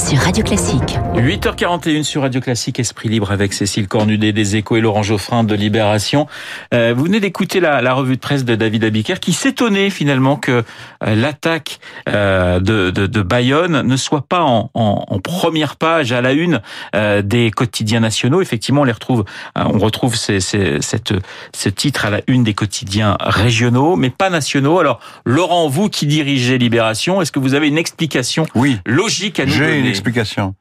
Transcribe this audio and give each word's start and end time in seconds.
sur 0.00 0.18
Radio 0.18 0.42
Classique. 0.42 0.98
8h41 1.14 2.04
sur 2.04 2.22
Radio 2.22 2.40
Classique, 2.40 2.80
Esprit 2.80 3.08
Libre 3.10 3.32
avec 3.32 3.52
Cécile 3.52 3.86
Cornudet 3.86 4.32
des 4.32 4.56
Échos 4.56 4.76
et 4.76 4.80
Laurent 4.80 5.02
Geoffrin 5.02 5.44
de 5.44 5.54
Libération. 5.54 6.26
Euh, 6.72 6.94
vous 6.96 7.04
venez 7.04 7.20
d'écouter 7.20 7.60
la, 7.60 7.82
la, 7.82 7.92
revue 7.92 8.16
de 8.16 8.20
presse 8.20 8.44
de 8.44 8.54
David 8.54 8.84
Abiker 8.84 9.20
qui 9.20 9.32
s'étonnait 9.32 9.90
finalement 9.90 10.36
que 10.36 10.64
euh, 11.04 11.14
l'attaque 11.14 11.80
euh, 12.08 12.60
de, 12.60 12.90
de, 12.90 13.06
de, 13.06 13.22
Bayonne 13.22 13.82
ne 13.82 13.96
soit 13.96 14.22
pas 14.26 14.42
en, 14.42 14.70
en, 14.74 15.04
en, 15.06 15.18
première 15.18 15.76
page 15.76 16.12
à 16.12 16.20
la 16.22 16.32
une 16.32 16.62
euh, 16.94 17.20
des 17.20 17.50
quotidiens 17.50 18.00
nationaux. 18.00 18.40
Effectivement, 18.40 18.82
on 18.82 18.84
les 18.84 18.92
retrouve, 18.92 19.24
euh, 19.58 19.62
on 19.66 19.78
retrouve 19.78 20.16
ces, 20.16 20.40
ces, 20.40 20.80
cette, 20.80 21.12
ce 21.54 21.68
titre 21.68 22.06
à 22.06 22.10
la 22.10 22.20
une 22.26 22.44
des 22.44 22.54
quotidiens 22.54 23.18
régionaux, 23.20 23.96
mais 23.96 24.10
pas 24.10 24.30
nationaux. 24.30 24.78
Alors, 24.78 25.00
Laurent, 25.26 25.68
vous 25.68 25.90
qui 25.90 26.06
dirigez 26.06 26.56
Libération, 26.58 27.20
est-ce 27.20 27.32
que 27.32 27.38
vous 27.38 27.54
avez 27.54 27.68
une 27.68 27.78
explication 27.78 28.46
oui, 28.54 28.78
logique 28.86 29.38
à 29.40 29.46
nous 29.46 29.58
donner 29.58 29.89
explication. 29.90 30.54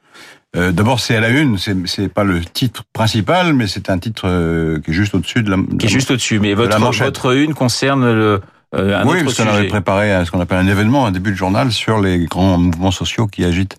Euh, 0.55 0.71
D'abord, 0.71 0.99
c'est 0.99 1.15
à 1.15 1.19
la 1.19 1.29
une, 1.29 1.57
c'est 1.57 2.09
pas 2.09 2.23
le 2.23 2.41
titre 2.41 2.83
principal, 2.91 3.53
mais 3.53 3.67
c'est 3.67 3.89
un 3.89 3.99
titre 3.99 4.23
euh, 4.25 4.79
qui 4.79 4.91
est 4.91 4.93
juste 4.93 5.13
au-dessus 5.13 5.43
de 5.43 5.51
la. 5.51 5.57
Qui 5.77 5.85
est 5.85 5.89
juste 5.89 6.11
au-dessus, 6.11 6.39
mais 6.39 6.53
votre, 6.55 6.77
votre 6.79 7.35
une 7.35 7.53
concerne 7.53 8.11
le. 8.11 8.41
Euh, 8.75 9.01
un 9.01 9.05
oui, 9.05 9.23
parce 9.23 9.35
qu'on 9.35 9.47
avait 9.47 9.67
préparé 9.67 10.23
ce 10.25 10.31
qu'on 10.31 10.39
appelle 10.39 10.59
un 10.59 10.67
événement, 10.67 11.05
un 11.07 11.11
début 11.11 11.31
de 11.31 11.35
journal 11.35 11.71
sur 11.71 11.99
les 11.99 12.25
grands 12.25 12.57
mouvements 12.57 12.91
sociaux 12.91 13.25
qui 13.25 13.43
agitent 13.43 13.77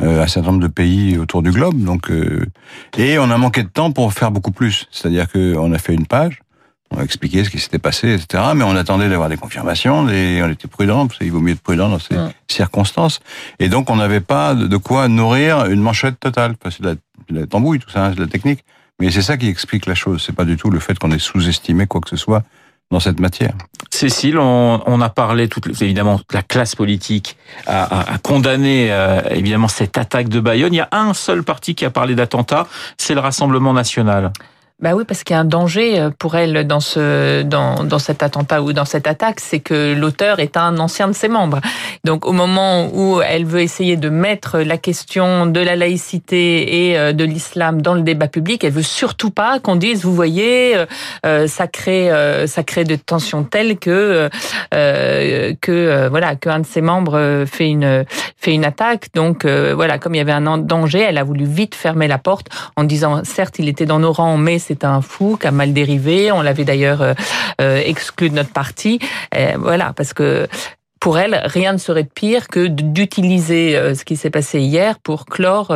euh, 0.00 0.22
un 0.22 0.28
certain 0.28 0.50
nombre 0.52 0.62
de 0.62 0.68
pays 0.68 1.18
autour 1.18 1.42
du 1.42 1.50
globe. 1.50 1.82
Donc, 1.82 2.10
et 2.96 3.18
on 3.18 3.30
a 3.30 3.36
manqué 3.36 3.64
de 3.64 3.68
temps 3.68 3.90
pour 3.90 4.12
faire 4.12 4.30
beaucoup 4.30 4.52
plus. 4.52 4.86
C'est-à-dire 4.92 5.26
qu'on 5.30 5.72
a 5.72 5.78
fait 5.78 5.94
une 5.94 6.06
page, 6.06 6.40
on 6.90 6.98
a 6.98 7.02
expliqué 7.02 7.44
ce 7.44 7.50
qui 7.50 7.58
s'était 7.58 7.78
passé, 7.78 8.14
etc. 8.14 8.42
Mais 8.54 8.64
on 8.64 8.74
attendait 8.76 9.08
d'avoir 9.08 9.28
des 9.28 9.36
confirmations, 9.36 10.08
et 10.08 10.42
on 10.42 10.50
était 10.50 10.68
prudent, 10.68 11.06
parce 11.06 11.18
qu'il 11.18 11.30
vaut 11.30 11.40
mieux 11.40 11.52
être 11.52 11.60
prudent 11.60 11.88
dans 11.88 11.98
ces 11.98 12.16
ouais. 12.16 12.30
circonstances. 12.48 13.20
Et 13.58 13.68
donc, 13.68 13.90
on 13.90 13.96
n'avait 13.96 14.20
pas 14.20 14.54
de 14.54 14.76
quoi 14.76 15.08
nourrir 15.08 15.66
une 15.66 15.80
manchette 15.80 16.18
totale. 16.18 16.54
Enfin, 16.60 16.74
c'est 16.74 16.82
de, 16.82 16.98
de 17.28 17.40
la, 17.40 17.46
tambouille, 17.46 17.78
tout 17.78 17.90
ça, 17.90 18.06
hein, 18.06 18.10
c'est 18.10 18.16
de 18.16 18.22
la 18.22 18.30
technique. 18.30 18.64
Mais 19.00 19.10
c'est 19.10 19.22
ça 19.22 19.36
qui 19.36 19.48
explique 19.48 19.86
la 19.86 19.94
chose. 19.94 20.22
C'est 20.24 20.34
pas 20.34 20.44
du 20.44 20.56
tout 20.56 20.70
le 20.70 20.80
fait 20.80 20.98
qu'on 20.98 21.12
ait 21.12 21.18
sous-estimé 21.18 21.86
quoi 21.86 22.00
que 22.00 22.08
ce 22.08 22.16
soit 22.16 22.42
dans 22.90 23.00
cette 23.00 23.20
matière. 23.20 23.52
Cécile, 23.90 24.38
on, 24.38 24.82
on 24.86 25.00
a 25.00 25.10
parlé, 25.10 25.48
toute, 25.48 25.66
évidemment, 25.82 26.20
la 26.32 26.42
classe 26.42 26.74
politique 26.74 27.36
a, 27.66 27.82
a, 27.82 28.14
a 28.14 28.18
condamné 28.18 28.90
euh, 28.90 29.20
évidemment 29.30 29.68
cette 29.68 29.98
attaque 29.98 30.28
de 30.28 30.40
Bayonne. 30.40 30.72
Il 30.72 30.78
y 30.78 30.80
a 30.80 30.88
un 30.92 31.12
seul 31.12 31.42
parti 31.42 31.74
qui 31.74 31.84
a 31.84 31.90
parlé 31.90 32.14
d'attentat, 32.14 32.66
c'est 32.96 33.14
le 33.14 33.20
Rassemblement 33.20 33.74
national. 33.74 34.32
Bah 34.80 34.94
oui, 34.94 35.02
parce 35.04 35.24
qu'il 35.24 35.34
y 35.34 35.36
a 35.36 35.40
un 35.40 35.44
danger 35.44 36.08
pour 36.20 36.36
elle 36.36 36.64
dans 36.64 36.78
ce 36.78 37.42
dans, 37.42 37.82
dans 37.82 37.98
cet 37.98 38.22
attentat 38.22 38.62
ou 38.62 38.72
dans 38.72 38.84
cette 38.84 39.08
attaque, 39.08 39.40
c'est 39.40 39.58
que 39.58 39.92
l'auteur 39.92 40.38
est 40.38 40.56
un 40.56 40.78
ancien 40.78 41.08
de 41.08 41.14
ses 41.14 41.26
membres. 41.26 41.60
Donc 42.04 42.24
au 42.24 42.30
moment 42.30 42.88
où 42.94 43.20
elle 43.20 43.44
veut 43.44 43.60
essayer 43.60 43.96
de 43.96 44.08
mettre 44.08 44.60
la 44.60 44.78
question 44.78 45.46
de 45.46 45.58
la 45.58 45.74
laïcité 45.74 46.92
et 46.92 47.12
de 47.12 47.24
l'islam 47.24 47.82
dans 47.82 47.94
le 47.94 48.02
débat 48.02 48.28
public, 48.28 48.62
elle 48.62 48.72
veut 48.72 48.82
surtout 48.82 49.30
pas 49.30 49.58
qu'on 49.58 49.74
dise, 49.74 50.04
vous 50.04 50.14
voyez, 50.14 50.76
euh, 51.26 51.48
ça 51.48 51.66
crée 51.66 52.12
euh, 52.12 52.46
ça 52.46 52.62
crée 52.62 52.84
des 52.84 52.98
tensions 52.98 53.42
telles 53.42 53.80
que 53.80 54.30
euh, 54.74 55.54
que 55.60 56.08
voilà 56.08 56.36
qu'un 56.36 56.60
de 56.60 56.66
ses 56.66 56.82
membres 56.82 57.44
fait 57.46 57.68
une 57.68 58.04
fait 58.36 58.54
une 58.54 58.64
attaque. 58.64 59.08
Donc 59.12 59.44
voilà, 59.44 59.98
comme 59.98 60.14
il 60.14 60.18
y 60.18 60.20
avait 60.20 60.30
un 60.30 60.58
danger, 60.58 61.00
elle 61.00 61.18
a 61.18 61.24
voulu 61.24 61.46
vite 61.46 61.74
fermer 61.74 62.06
la 62.06 62.18
porte 62.18 62.46
en 62.76 62.84
disant, 62.84 63.24
certes, 63.24 63.58
il 63.58 63.68
était 63.68 63.86
dans 63.86 63.98
nos 63.98 64.12
rangs, 64.12 64.36
mais 64.36 64.60
c'est 64.68 64.84
un 64.84 65.00
fou 65.00 65.36
qui 65.40 65.46
a 65.46 65.50
mal 65.50 65.72
dérivé. 65.72 66.30
On 66.30 66.42
l'avait 66.42 66.64
d'ailleurs 66.64 67.02
euh, 67.02 67.82
exclu 67.84 68.30
de 68.30 68.34
notre 68.34 68.52
parti. 68.52 69.00
Et 69.34 69.54
voilà, 69.58 69.92
parce 69.94 70.12
que 70.12 70.46
pour 71.00 71.18
elle, 71.18 71.40
rien 71.44 71.72
ne 71.72 71.78
serait 71.78 72.04
de 72.04 72.08
pire 72.08 72.48
que 72.48 72.66
d'utiliser 72.66 73.94
ce 73.94 74.04
qui 74.04 74.16
s'est 74.16 74.30
passé 74.30 74.60
hier 74.60 74.98
pour 74.98 75.26
clore, 75.26 75.74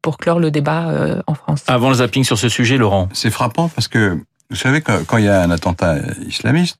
pour 0.00 0.16
clore 0.16 0.38
le 0.38 0.50
débat 0.50 1.22
en 1.26 1.34
France. 1.34 1.62
Avant 1.68 1.90
le 1.90 1.96
zapping 1.96 2.24
sur 2.24 2.38
ce 2.38 2.48
sujet, 2.48 2.78
Laurent. 2.78 3.08
C'est 3.12 3.30
frappant 3.30 3.68
parce 3.68 3.88
que, 3.88 4.18
vous 4.48 4.56
savez, 4.56 4.80
quand 4.80 5.18
il 5.18 5.24
y 5.24 5.28
a 5.28 5.42
un 5.42 5.50
attentat 5.50 5.96
islamiste, 6.26 6.78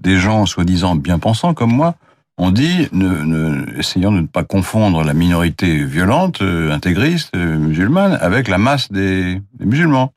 des 0.00 0.18
gens 0.18 0.46
soi-disant 0.46 0.94
bien 0.94 1.18
pensants 1.18 1.52
comme 1.52 1.72
moi, 1.72 1.96
on 2.38 2.50
dit, 2.50 2.88
ne, 2.92 3.08
ne, 3.08 3.78
essayons 3.78 4.12
de 4.12 4.20
ne 4.20 4.26
pas 4.26 4.42
confondre 4.42 5.04
la 5.04 5.14
minorité 5.14 5.84
violente, 5.84 6.40
euh, 6.42 6.72
intégriste, 6.72 7.30
euh, 7.36 7.58
musulmane, 7.58 8.18
avec 8.20 8.48
la 8.48 8.58
masse 8.58 8.90
des, 8.90 9.40
des 9.54 9.66
musulmans. 9.66 10.12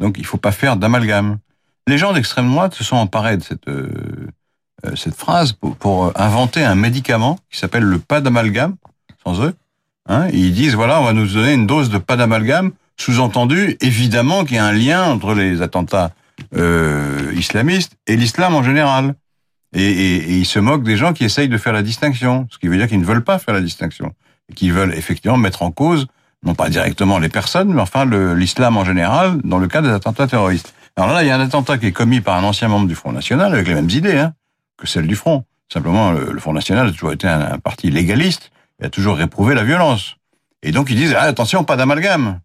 Donc 0.00 0.16
il 0.18 0.26
faut 0.26 0.38
pas 0.38 0.52
faire 0.52 0.76
d'amalgame. 0.76 1.38
Les 1.86 1.98
gens 1.98 2.12
d'extrême 2.12 2.50
droite 2.50 2.74
se 2.74 2.82
sont 2.82 2.96
emparés 2.96 3.36
de 3.36 3.42
cette 3.42 3.68
euh, 3.68 4.96
cette 4.96 5.14
phrase 5.14 5.52
pour, 5.52 5.76
pour, 5.76 6.12
inventer 6.18 6.64
un 6.64 6.74
médicament 6.74 7.38
qui 7.50 7.58
s'appelle 7.58 7.82
le 7.82 7.98
pas 7.98 8.22
d'amalgame, 8.22 8.76
sans 9.22 9.42
eux. 9.42 9.54
Hein, 10.08 10.28
ils 10.32 10.54
disent 10.54 10.74
voilà, 10.74 11.00
on 11.00 11.04
va 11.04 11.12
nous 11.12 11.26
donner 11.26 11.52
une 11.52 11.66
dose 11.66 11.90
de 11.90 11.98
pas 11.98 12.16
d'amalgame. 12.16 12.72
Sous-entendu, 12.96 13.76
évidemment 13.80 14.44
qu'il 14.44 14.56
y 14.56 14.58
a 14.58 14.64
un 14.64 14.72
lien 14.72 15.04
entre 15.04 15.34
les 15.34 15.62
attentats 15.62 16.12
euh, 16.56 17.32
islamistes 17.34 17.92
et 18.06 18.16
l'islam 18.16 18.54
en 18.54 18.62
général. 18.62 19.14
Et, 19.72 20.38
ils 20.38 20.46
se 20.46 20.58
moquent 20.58 20.82
des 20.82 20.96
gens 20.96 21.12
qui 21.12 21.24
essayent 21.24 21.48
de 21.48 21.58
faire 21.58 21.72
la 21.72 21.82
distinction, 21.82 22.48
ce 22.50 22.58
qui 22.58 22.68
veut 22.68 22.76
dire 22.76 22.88
qu'ils 22.88 23.00
ne 23.00 23.04
veulent 23.04 23.24
pas 23.24 23.38
faire 23.38 23.54
la 23.54 23.60
distinction, 23.60 24.12
et 24.48 24.54
qu'ils 24.54 24.72
veulent 24.72 24.94
effectivement 24.94 25.36
mettre 25.36 25.62
en 25.62 25.70
cause 25.70 26.08
non 26.44 26.54
pas 26.54 26.68
directement 26.68 27.18
les 27.18 27.28
personnes, 27.28 27.72
mais 27.72 27.82
enfin 27.82 28.06
l'islam 28.34 28.76
en 28.76 28.84
général, 28.84 29.40
dans 29.44 29.58
le 29.58 29.68
cas 29.68 29.82
des 29.82 29.90
attentats 29.90 30.26
terroristes. 30.26 30.74
Alors 30.96 31.12
là, 31.12 31.22
il 31.22 31.28
y 31.28 31.30
a 31.30 31.36
un 31.36 31.40
attentat 31.40 31.78
qui 31.78 31.86
est 31.86 31.92
commis 31.92 32.20
par 32.20 32.36
un 32.36 32.44
ancien 32.44 32.68
membre 32.68 32.88
du 32.88 32.94
Front 32.94 33.12
National, 33.12 33.52
avec 33.52 33.68
les 33.68 33.74
mêmes 33.74 33.90
idées 33.90 34.18
hein, 34.18 34.34
que 34.76 34.86
celles 34.86 35.06
du 35.06 35.16
Front. 35.16 35.44
Simplement, 35.72 36.10
le, 36.10 36.38
Front 36.40 36.52
National 36.52 36.88
a 36.88 36.90
toujours 36.90 37.12
été 37.12 37.28
un, 37.28 37.52
un, 37.52 37.58
parti 37.58 37.90
légaliste, 37.90 38.50
et 38.80 38.86
a 38.86 38.90
toujours 38.90 39.16
réprouvé 39.16 39.54
la 39.54 39.64
violence. 39.64 40.16
Et 40.62 40.72
donc 40.72 40.90
ils 40.90 40.96
disent, 40.96 41.14
ah, 41.16 41.22
attention, 41.22 41.64
pas 41.64 41.76
d'amalgame 41.76 42.40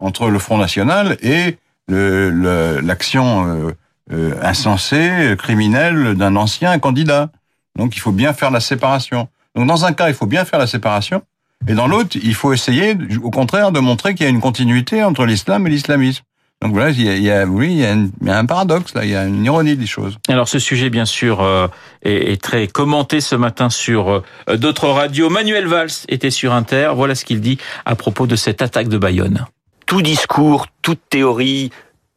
entre 0.00 0.28
le 0.28 0.38
Front 0.38 0.58
National 0.58 1.16
et 1.22 1.58
l'action 1.88 3.46
euh, 3.46 3.72
euh, 4.12 4.34
insensée, 4.42 5.34
criminelle 5.38 6.14
d'un 6.14 6.36
ancien 6.36 6.78
candidat. 6.78 7.30
Donc 7.76 7.96
il 7.96 8.00
faut 8.00 8.12
bien 8.12 8.32
faire 8.32 8.50
la 8.50 8.60
séparation. 8.60 9.28
Donc 9.54 9.66
dans 9.66 9.84
un 9.84 9.92
cas, 9.92 10.08
il 10.08 10.14
faut 10.14 10.26
bien 10.26 10.44
faire 10.44 10.58
la 10.58 10.66
séparation, 10.66 11.22
et 11.68 11.74
dans 11.74 11.86
l'autre, 11.86 12.16
il 12.22 12.34
faut 12.34 12.52
essayer, 12.52 12.96
au 13.22 13.30
contraire, 13.30 13.72
de 13.72 13.80
montrer 13.80 14.14
qu'il 14.14 14.24
y 14.24 14.26
a 14.26 14.30
une 14.30 14.40
continuité 14.40 15.04
entre 15.04 15.24
l'islam 15.26 15.66
et 15.66 15.70
l'islamisme. 15.70 16.22
Donc 16.62 16.72
voilà, 16.72 16.90
il 16.90 17.02
y 17.02 17.08
a, 17.08 17.16
il 17.16 17.22
y 17.22 17.30
a 17.30 17.46
oui, 17.46 17.68
il 17.70 17.78
y 17.78 17.86
a, 17.86 17.92
une, 17.92 18.10
il 18.20 18.28
y 18.28 18.30
a, 18.30 18.36
un 18.36 18.44
paradoxe 18.44 18.92
là, 18.94 19.04
il 19.04 19.10
y 19.10 19.16
a 19.16 19.24
une 19.24 19.44
ironie 19.46 19.76
des 19.76 19.86
choses. 19.86 20.18
Alors 20.28 20.46
ce 20.46 20.58
sujet, 20.58 20.90
bien 20.90 21.06
sûr, 21.06 21.40
euh, 21.40 21.68
est, 22.02 22.32
est, 22.32 22.42
très 22.42 22.66
commenté 22.66 23.22
ce 23.22 23.34
matin 23.34 23.70
sur 23.70 24.10
euh, 24.10 24.56
d'autres 24.58 24.88
radios. 24.88 25.30
Manuel 25.30 25.66
Valls 25.66 26.04
était 26.08 26.30
sur 26.30 26.52
Inter. 26.52 26.92
Voilà 26.94 27.14
ce 27.14 27.24
qu'il 27.24 27.40
dit 27.40 27.56
à 27.86 27.96
propos 27.96 28.26
de 28.26 28.36
cette 28.36 28.60
attaque 28.60 28.88
de 28.88 28.98
Bayonne. 28.98 29.46
Tout 29.86 30.02
discours, 30.02 30.66
toute 30.82 31.00
théorie, 31.08 31.70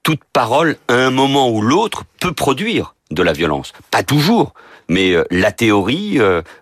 toute 0.04 0.22
parole, 0.34 0.76
à 0.90 0.96
un 0.96 1.10
moment 1.10 1.50
ou 1.50 1.62
l'autre, 1.62 2.04
peut 2.20 2.34
produire 2.34 2.96
de 3.12 3.24
la 3.24 3.32
violence. 3.32 3.72
Pas 3.92 4.04
toujours, 4.04 4.54
mais 4.90 5.16
la 5.32 5.52
théorie, 5.52 6.20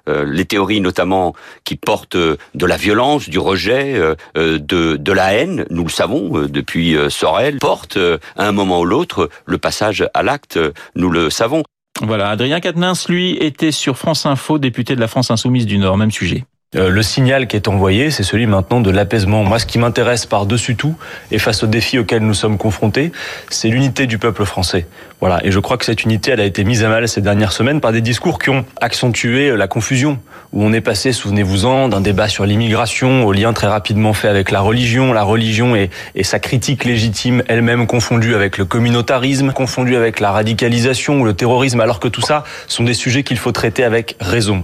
les 0.07 0.45
théories 0.45 0.81
notamment 0.81 1.33
qui 1.63 1.75
portent 1.75 2.17
de 2.17 2.65
la 2.65 2.77
violence, 2.77 3.29
du 3.29 3.39
rejet, 3.39 3.99
de, 4.35 4.57
de 4.57 5.11
la 5.11 5.33
haine, 5.33 5.65
nous 5.69 5.83
le 5.83 5.89
savons 5.89 6.47
depuis 6.47 6.95
Sorel, 7.09 7.57
portent 7.59 7.99
à 8.37 8.47
un 8.47 8.51
moment 8.51 8.81
ou 8.81 8.85
l'autre 8.85 9.29
le 9.45 9.57
passage 9.57 10.07
à 10.13 10.23
l'acte, 10.23 10.59
nous 10.95 11.09
le 11.09 11.29
savons. 11.29 11.63
Voilà, 12.01 12.29
Adrien 12.29 12.59
Quatennens, 12.59 13.07
lui, 13.09 13.37
était 13.37 13.71
sur 13.71 13.97
France 13.97 14.25
Info, 14.25 14.57
député 14.57 14.95
de 14.95 14.99
la 14.99 15.07
France 15.07 15.29
Insoumise 15.29 15.65
du 15.65 15.77
Nord, 15.77 15.97
même 15.97 16.11
sujet. 16.11 16.45
Euh, 16.77 16.87
le 16.87 17.03
signal 17.03 17.47
qui 17.47 17.57
est 17.57 17.67
envoyé, 17.67 18.11
c'est 18.11 18.23
celui 18.23 18.47
maintenant 18.47 18.79
de 18.79 18.89
l'apaisement. 18.89 19.43
Moi, 19.43 19.59
ce 19.59 19.65
qui 19.65 19.77
m'intéresse 19.77 20.25
par-dessus 20.25 20.77
tout, 20.77 20.95
et 21.29 21.37
face 21.37 21.63
aux 21.63 21.67
défis 21.67 21.99
auxquels 21.99 22.23
nous 22.23 22.33
sommes 22.33 22.57
confrontés, 22.57 23.11
c'est 23.49 23.67
l'unité 23.67 24.07
du 24.07 24.17
peuple 24.17 24.45
français. 24.45 24.87
Voilà. 25.19 25.45
Et 25.45 25.51
je 25.51 25.59
crois 25.59 25.75
que 25.75 25.83
cette 25.83 26.05
unité, 26.05 26.31
elle 26.31 26.39
a 26.39 26.45
été 26.45 26.63
mise 26.63 26.85
à 26.85 26.87
mal 26.87 27.09
ces 27.09 27.19
dernières 27.19 27.51
semaines 27.51 27.81
par 27.81 27.91
des 27.91 27.99
discours 27.99 28.39
qui 28.39 28.51
ont 28.51 28.63
accentué 28.79 29.53
la 29.57 29.67
confusion. 29.67 30.19
Où 30.53 30.63
on 30.63 30.71
est 30.71 30.79
passé, 30.79 31.11
souvenez-vous-en, 31.11 31.89
d'un 31.89 31.99
débat 31.99 32.29
sur 32.29 32.45
l'immigration 32.45 33.25
au 33.25 33.33
lien 33.33 33.51
très 33.51 33.67
rapidement 33.67 34.13
fait 34.13 34.29
avec 34.29 34.49
la 34.49 34.61
religion. 34.61 35.11
La 35.11 35.23
religion 35.23 35.75
et, 35.75 35.89
et 36.15 36.23
sa 36.23 36.39
critique 36.39 36.85
légitime 36.85 37.43
elle-même 37.49 37.85
confondue 37.85 38.33
avec 38.33 38.57
le 38.57 38.63
communautarisme, 38.63 39.51
confondue 39.51 39.97
avec 39.97 40.21
la 40.21 40.31
radicalisation 40.31 41.19
ou 41.19 41.25
le 41.25 41.33
terrorisme, 41.33 41.81
alors 41.81 41.99
que 41.99 42.07
tout 42.07 42.21
ça 42.21 42.45
sont 42.67 42.85
des 42.85 42.93
sujets 42.93 43.23
qu'il 43.23 43.39
faut 43.39 43.51
traiter 43.51 43.83
avec 43.83 44.15
raison. 44.21 44.63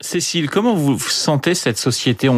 Cécile, 0.00 0.48
comment 0.48 0.74
vous 0.74 0.96
sentez 1.00 1.56
cette 1.56 1.76
société 1.76 2.30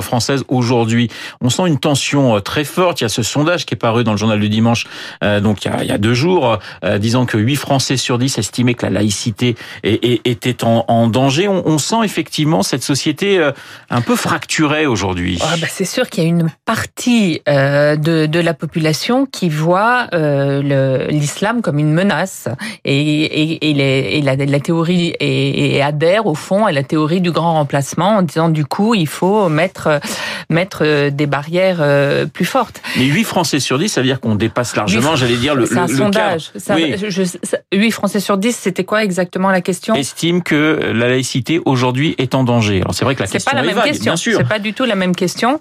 française 0.00 0.44
aujourd'hui? 0.48 1.10
On 1.42 1.50
sent 1.50 1.64
une 1.66 1.78
tension 1.78 2.36
euh, 2.36 2.40
très 2.40 2.64
forte. 2.64 3.02
Il 3.02 3.04
y 3.04 3.06
a 3.06 3.10
ce 3.10 3.22
sondage 3.22 3.66
qui 3.66 3.74
est 3.74 3.76
paru 3.76 4.02
dans 4.02 4.12
le 4.12 4.16
journal 4.16 4.40
du 4.40 4.48
dimanche, 4.48 4.86
euh, 5.22 5.38
donc 5.38 5.66
il 5.66 5.84
y, 5.84 5.90
a, 5.90 5.98
deux 5.98 6.14
jours, 6.14 6.58
euh, 6.84 6.96
disant 6.96 7.26
que 7.26 7.36
8 7.36 7.56
Français 7.56 7.98
sur 7.98 8.18
10 8.18 8.38
estimaient 8.38 8.72
que 8.72 8.86
la 8.86 8.92
laïcité 8.92 9.56
était 9.84 10.64
en, 10.64 11.06
danger. 11.08 11.48
On, 11.48 11.76
sent 11.76 12.02
effectivement 12.02 12.62
cette 12.62 12.82
société 12.82 13.46
un 13.90 14.00
peu 14.00 14.16
fracturée 14.16 14.86
aujourd'hui. 14.86 15.38
Ah, 15.42 15.56
bah, 15.60 15.66
c'est 15.68 15.84
sûr 15.84 16.08
qu'il 16.08 16.24
y 16.24 16.26
a 16.26 16.30
une 16.30 16.48
partie 16.64 17.42
de, 17.46 18.40
la 18.40 18.54
population 18.54 19.26
qui 19.26 19.50
voit 19.50 20.06
l'islam 20.12 21.60
comme 21.60 21.78
une 21.78 21.92
menace 21.92 22.48
et, 22.86 24.22
la, 24.22 24.60
théorie 24.60 25.14
et 25.20 25.82
adhère 25.82 26.26
au 26.26 26.34
fond 26.34 26.64
à 26.64 26.72
la 26.72 26.82
théorie 26.82 27.01
du 27.08 27.30
grand 27.30 27.54
remplacement 27.54 28.16
en 28.16 28.22
disant 28.22 28.48
du 28.48 28.64
coup 28.64 28.94
il 28.94 29.06
faut 29.06 29.48
mettre 29.48 30.00
mettre 30.48 31.08
des 31.08 31.26
barrières 31.26 31.78
euh, 31.80 32.26
plus 32.26 32.44
fortes. 32.44 32.80
Mais 32.96 33.04
8 33.04 33.24
Français 33.24 33.60
sur 33.60 33.78
10, 33.78 33.88
ça 33.88 34.00
veut 34.00 34.06
dire 34.06 34.20
qu'on 34.20 34.34
dépasse 34.34 34.76
largement, 34.76 35.16
j'allais 35.16 35.36
dire, 35.36 35.54
le, 35.54 35.66
C'est 35.66 35.78
un 35.78 35.88
sondage. 35.88 36.50
Ça, 36.56 36.76
8 37.72 37.90
Français 37.90 38.20
sur 38.20 38.36
10, 38.36 38.54
c'était 38.54 38.84
quoi 38.84 39.02
exactement 39.02 39.50
la 39.50 39.60
question? 39.60 39.94
Estime 39.94 40.42
que 40.42 40.92
la 40.94 41.08
laïcité 41.08 41.60
aujourd'hui 41.64 42.14
est 42.18 42.34
en 42.34 42.44
danger. 42.44 42.80
Alors 42.80 42.94
c'est 42.94 43.04
vrai 43.04 43.14
que 43.14 43.22
la 43.22 43.28
question 43.28 43.50
pas 43.50 43.56
la 43.56 43.64
est 43.64 43.66
même 43.66 43.76
vague, 43.76 43.86
question. 43.86 44.04
bien 44.04 44.16
sûr. 44.16 44.38
C'est 44.38 44.48
pas 44.48 44.58
du 44.58 44.72
tout 44.72 44.84
la 44.84 44.94
même 44.94 45.14
question. 45.16 45.58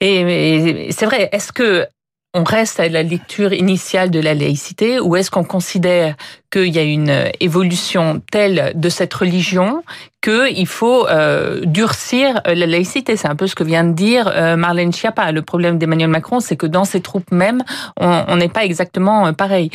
Et 0.00 0.88
c'est 0.90 1.06
vrai, 1.06 1.28
est-ce 1.32 1.52
que 1.52 1.86
on 2.34 2.44
reste 2.44 2.80
à 2.80 2.88
la 2.88 3.02
lecture 3.02 3.52
initiale 3.52 4.10
de 4.10 4.18
la 4.18 4.34
laïcité 4.34 4.98
ou 5.00 5.16
est-ce 5.16 5.30
qu'on 5.30 5.44
considère 5.44 6.14
qu'il 6.52 6.68
y 6.68 6.78
a 6.78 6.82
une 6.82 7.30
évolution 7.40 8.22
telle 8.30 8.72
de 8.74 8.88
cette 8.88 9.14
religion 9.14 9.82
qu'il 10.22 10.68
faut 10.68 11.08
euh, 11.08 11.60
durcir 11.64 12.40
euh, 12.46 12.54
la 12.54 12.66
laïcité. 12.66 13.16
C'est 13.16 13.28
un 13.28 13.34
peu 13.34 13.48
ce 13.48 13.56
que 13.56 13.64
vient 13.64 13.82
de 13.82 13.92
dire 13.92 14.30
euh, 14.32 14.56
Marlène 14.56 14.92
Schiappa. 14.92 15.32
Le 15.32 15.42
problème 15.42 15.78
d'Emmanuel 15.78 16.08
Macron, 16.08 16.38
c'est 16.38 16.56
que 16.56 16.66
dans 16.66 16.84
ses 16.84 17.00
troupes 17.00 17.30
même, 17.32 17.64
on 17.98 18.36
n'est 18.36 18.48
pas 18.48 18.64
exactement 18.64 19.26
euh, 19.26 19.32
pareil. 19.32 19.70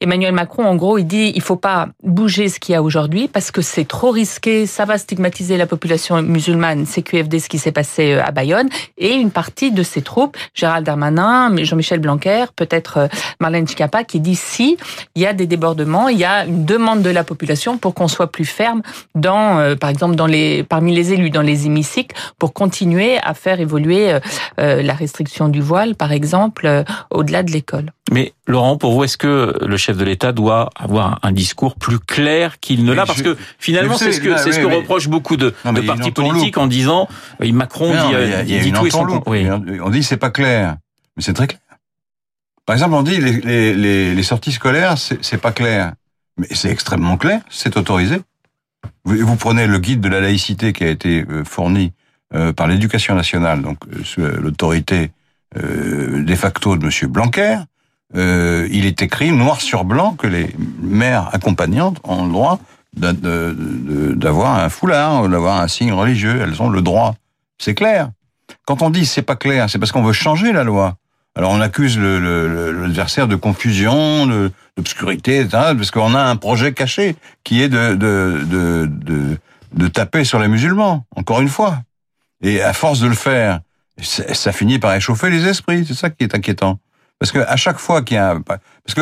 Emmanuel 0.00 0.32
Macron, 0.32 0.66
en 0.66 0.74
gros, 0.74 0.98
il 0.98 1.04
dit 1.04 1.32
il 1.36 1.40
faut 1.40 1.56
pas 1.56 1.88
bouger 2.02 2.48
ce 2.48 2.58
qu'il 2.58 2.72
y 2.72 2.76
a 2.76 2.82
aujourd'hui 2.82 3.28
parce 3.28 3.52
que 3.52 3.62
c'est 3.62 3.84
trop 3.84 4.10
risqué, 4.10 4.66
ça 4.66 4.84
va 4.84 4.98
stigmatiser 4.98 5.56
la 5.56 5.66
population 5.66 6.20
musulmane. 6.20 6.84
C'est 6.84 7.02
QFD 7.02 7.38
ce 7.38 7.48
qui 7.48 7.58
s'est 7.58 7.70
passé 7.70 8.14
à 8.14 8.32
Bayonne 8.32 8.68
et 8.98 9.14
une 9.14 9.30
partie 9.30 9.70
de 9.70 9.84
ses 9.84 10.02
troupes, 10.02 10.36
Gérald 10.54 10.84
Darmanin, 10.84 11.54
Jean-Michel 11.62 12.00
Blanquer, 12.00 12.46
peut-être 12.56 13.08
Marlène 13.38 13.68
Schiappa, 13.68 14.02
qui 14.02 14.18
dit 14.18 14.34
si 14.34 14.76
il 15.14 15.22
y 15.22 15.26
a 15.26 15.32
des 15.32 15.46
débordements, 15.46 16.08
y 16.22 16.24
a 16.24 16.46
une 16.46 16.64
demande 16.64 17.02
de 17.02 17.10
la 17.10 17.24
population 17.24 17.78
pour 17.78 17.94
qu'on 17.94 18.08
soit 18.08 18.30
plus 18.32 18.44
ferme 18.44 18.82
dans, 19.14 19.76
par 19.76 19.90
exemple, 19.90 20.16
dans 20.16 20.26
les, 20.26 20.62
parmi 20.62 20.94
les 20.94 21.12
élus, 21.12 21.30
dans 21.30 21.42
les 21.42 21.66
hémicycles, 21.66 22.16
pour 22.38 22.52
continuer 22.52 23.18
à 23.18 23.34
faire 23.34 23.60
évoluer 23.60 24.12
euh, 24.12 24.20
euh, 24.60 24.82
la 24.82 24.94
restriction 24.94 25.48
du 25.48 25.60
voile, 25.60 25.94
par 25.94 26.12
exemple, 26.12 26.66
euh, 26.66 26.84
au-delà 27.10 27.42
de 27.42 27.50
l'école. 27.50 27.92
Mais 28.10 28.32
Laurent, 28.46 28.76
pour 28.76 28.92
vous, 28.92 29.04
est-ce 29.04 29.16
que 29.16 29.54
le 29.60 29.76
chef 29.76 29.96
de 29.96 30.04
l'État 30.04 30.32
doit 30.32 30.70
avoir 30.78 31.18
un 31.22 31.32
discours 31.32 31.76
plus 31.76 31.98
clair 31.98 32.60
qu'il 32.60 32.84
ne 32.84 32.92
l'a? 32.92 33.06
Parce 33.06 33.22
que 33.22 33.36
finalement, 33.58 33.96
c'est 33.96 34.12
ce 34.12 34.20
que 34.20 34.36
c'est 34.36 34.52
ce 34.52 34.58
que 34.58 34.66
reprochent 34.66 35.08
beaucoup 35.08 35.36
de, 35.36 35.54
de 35.64 35.80
partis 35.80 36.10
politiques 36.10 36.58
en 36.58 36.66
disant 36.66 37.08
Macron 37.40 37.92
dit, 38.44 38.58
dit 38.60 38.72
tout 38.72 38.86
et 38.86 38.90
son 38.90 39.22
oui. 39.26 39.46
On 39.82 39.90
dit 39.90 40.02
c'est 40.02 40.16
pas 40.16 40.30
clair, 40.30 40.76
mais 41.16 41.22
c'est 41.22 41.32
très 41.32 41.46
clair. 41.46 41.60
Par 42.66 42.74
exemple, 42.74 42.94
on 42.94 43.02
dit 43.02 43.18
les, 43.18 43.40
les, 43.40 43.74
les, 43.74 44.14
les 44.14 44.22
sorties 44.22 44.52
scolaires, 44.52 44.96
c'est 44.98 45.40
pas 45.40 45.52
clair, 45.52 45.92
mais 46.38 46.46
c'est 46.50 46.70
extrêmement 46.70 47.16
clair, 47.16 47.40
c'est 47.50 47.76
autorisé. 47.76 48.20
Vous, 49.04 49.36
prenez 49.36 49.66
le 49.66 49.78
guide 49.78 50.00
de 50.00 50.08
la 50.08 50.20
laïcité 50.20 50.72
qui 50.72 50.84
a 50.84 50.88
été 50.88 51.24
euh, 51.28 51.44
fourni 51.44 51.92
euh, 52.34 52.52
par 52.52 52.66
l'éducation 52.66 53.14
nationale, 53.14 53.62
donc 53.62 53.78
euh, 54.18 54.40
l'autorité 54.40 55.10
de 55.54 56.34
facto 56.34 56.78
de 56.78 56.86
Monsieur 56.86 57.06
Blanquer. 57.06 57.58
il 58.14 58.86
est 58.86 59.02
écrit 59.02 59.32
noir 59.32 59.60
sur 59.60 59.84
blanc 59.84 60.14
que 60.14 60.26
les 60.26 60.48
mères 60.80 61.28
accompagnantes 61.34 62.00
ont 62.04 62.24
le 62.24 62.32
droit 62.32 62.58
d'avoir 62.94 64.58
un 64.58 64.70
foulard, 64.70 65.28
d'avoir 65.28 65.60
un 65.60 65.68
signe 65.68 65.92
religieux. 65.92 66.40
Elles 66.40 66.62
ont 66.62 66.70
le 66.70 66.80
droit. 66.80 67.16
C'est 67.58 67.74
clair. 67.74 68.08
Quand 68.64 68.80
on 68.80 68.88
dit 68.88 69.04
c'est 69.04 69.20
pas 69.20 69.36
clair, 69.36 69.68
c'est 69.68 69.78
parce 69.78 69.92
qu'on 69.92 70.02
veut 70.02 70.14
changer 70.14 70.52
la 70.52 70.64
loi. 70.64 70.96
Alors 71.34 71.52
on 71.52 71.60
accuse 71.60 71.98
l'adversaire 71.98 73.26
de 73.26 73.36
confusion, 73.36 74.26
d'obscurité, 74.76 75.40
etc., 75.40 75.48
parce 75.76 75.90
qu'on 75.90 76.14
a 76.14 76.22
un 76.22 76.36
projet 76.36 76.72
caché 76.74 77.16
qui 77.42 77.62
est 77.62 77.68
de, 77.68 77.94
de, 77.94 78.44
de, 78.44 78.86
de, 78.86 79.38
de 79.72 79.88
taper 79.88 80.24
sur 80.24 80.38
les 80.38 80.48
musulmans, 80.48 81.06
encore 81.16 81.40
une 81.40 81.48
fois. 81.48 81.78
Et 82.42 82.60
à 82.60 82.72
force 82.72 83.00
de 83.00 83.06
le 83.06 83.14
faire, 83.14 83.60
ça 83.98 84.52
finit 84.52 84.78
par 84.78 84.94
échauffer 84.94 85.30
les 85.30 85.46
esprits. 85.46 85.86
C'est 85.86 85.94
ça 85.94 86.10
qui 86.10 86.24
est 86.24 86.34
inquiétant. 86.34 86.78
Parce 87.18 87.32
que 87.32 87.38
à 87.38 87.56
chaque 87.56 87.78
fois 87.78 88.02
qu'il 88.02 88.16
y 88.16 88.18
a. 88.18 88.36
Parce 88.44 88.94
que 88.94 89.00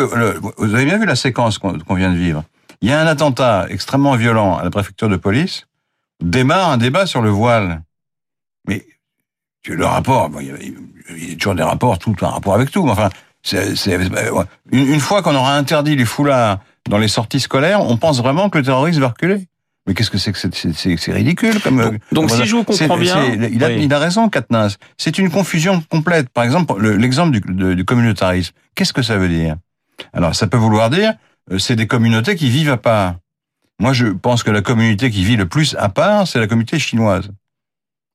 vous 0.59 0.75
avez 0.75 0.85
bien 0.85 0.99
vu 0.99 1.07
la 1.07 1.17
séquence 1.17 1.59
qu'on 1.59 1.95
vient 1.95 2.13
de 2.13 2.19
vivre. 2.19 2.45
Il 2.83 2.89
y 2.89 2.93
a 2.93 3.01
un 3.01 3.07
attentat 3.07 3.67
extrêmement 3.69 4.15
violent 4.15 4.57
à 4.57 4.65
la 4.65 4.71
préfecture 4.71 5.09
de 5.09 5.17
police, 5.17 5.67
démarre 6.23 6.71
un 6.71 6.79
débat 6.79 7.07
sur 7.07 7.23
le 7.23 7.31
voile. 7.31 7.83
Mais 8.67 8.87
le 9.69 9.85
rapport, 9.85 10.31
il, 10.41 10.47
y 10.47 11.33
a, 11.33 11.37
toujours 11.37 11.55
des 11.55 11.63
rapports, 11.63 11.99
tout 11.99 12.15
un 12.23 12.29
rapport 12.29 12.55
avec 12.55 12.71
tout. 12.71 12.89
Enfin, 12.89 13.11
c'est, 13.43 13.75
une, 14.73 15.01
fois 15.01 15.23
qu'on 15.23 15.35
aura 15.35 15.57
interdit 15.57 15.97
les 15.97 16.05
foulards 16.05 16.59
dans 16.89 16.99
les 16.99 17.09
sorties 17.09 17.41
scolaires, 17.41 17.81
on 17.81 17.97
pense 17.97 18.19
vraiment 18.19 18.51
que 18.51 18.59
le 18.59 18.65
terrorisme 18.65 19.01
va 19.01 19.09
reculer. 19.09 19.47
Mais 19.87 19.95
qu'est-ce 19.95 20.11
que 20.11 20.19
c'est 20.19 20.33
que 20.33 20.39
c'est, 20.39 21.13
ridicule 21.13 21.61
comme. 21.61 21.99
Donc, 22.13 22.31
si 22.31 22.45
je 22.45 22.55
vous 22.55 22.65
comprends 22.65 22.99
bien, 22.99 23.25
il, 23.35 23.65
a, 23.65 23.71
il 23.73 23.93
a 23.93 23.99
raison, 23.99 24.29
Katnas. 24.29 24.77
C'est 24.99 25.19
une 25.19 25.31
confusion 25.31 25.83
complète. 25.89 26.29
Par 26.29 26.45
exemple, 26.45 26.81
l'exemple 26.81 27.39
du, 27.39 27.75
du 27.75 27.85
communautarisme. 27.85 28.53
Qu'est-ce 28.75 28.93
que 28.93 29.03
ça 29.03 29.17
veut 29.17 29.29
dire? 29.29 29.57
Alors, 30.13 30.35
ça 30.35 30.47
peut 30.47 30.57
vouloir 30.57 30.91
dire, 30.91 31.15
euh, 31.51 31.59
c'est 31.59 31.77
des 31.77 31.87
communautés 31.87 32.37
qui 32.37 32.51
vivent 32.51 32.71
à 32.71 32.77
part. 32.77 33.17
Moi, 33.79 33.93
je 33.95 34.07
pense 34.07 34.43
que 34.43 34.51
la 34.51 34.61
communauté 34.61 35.11
qui 35.11 35.25
vit 35.25 35.37
le 35.37 35.47
plus 35.47 35.75
à 35.79 35.89
part, 35.89 36.27
c'est 36.27 36.39
la 36.39 36.47
communauté 36.47 36.79
chinoise. 36.79 37.31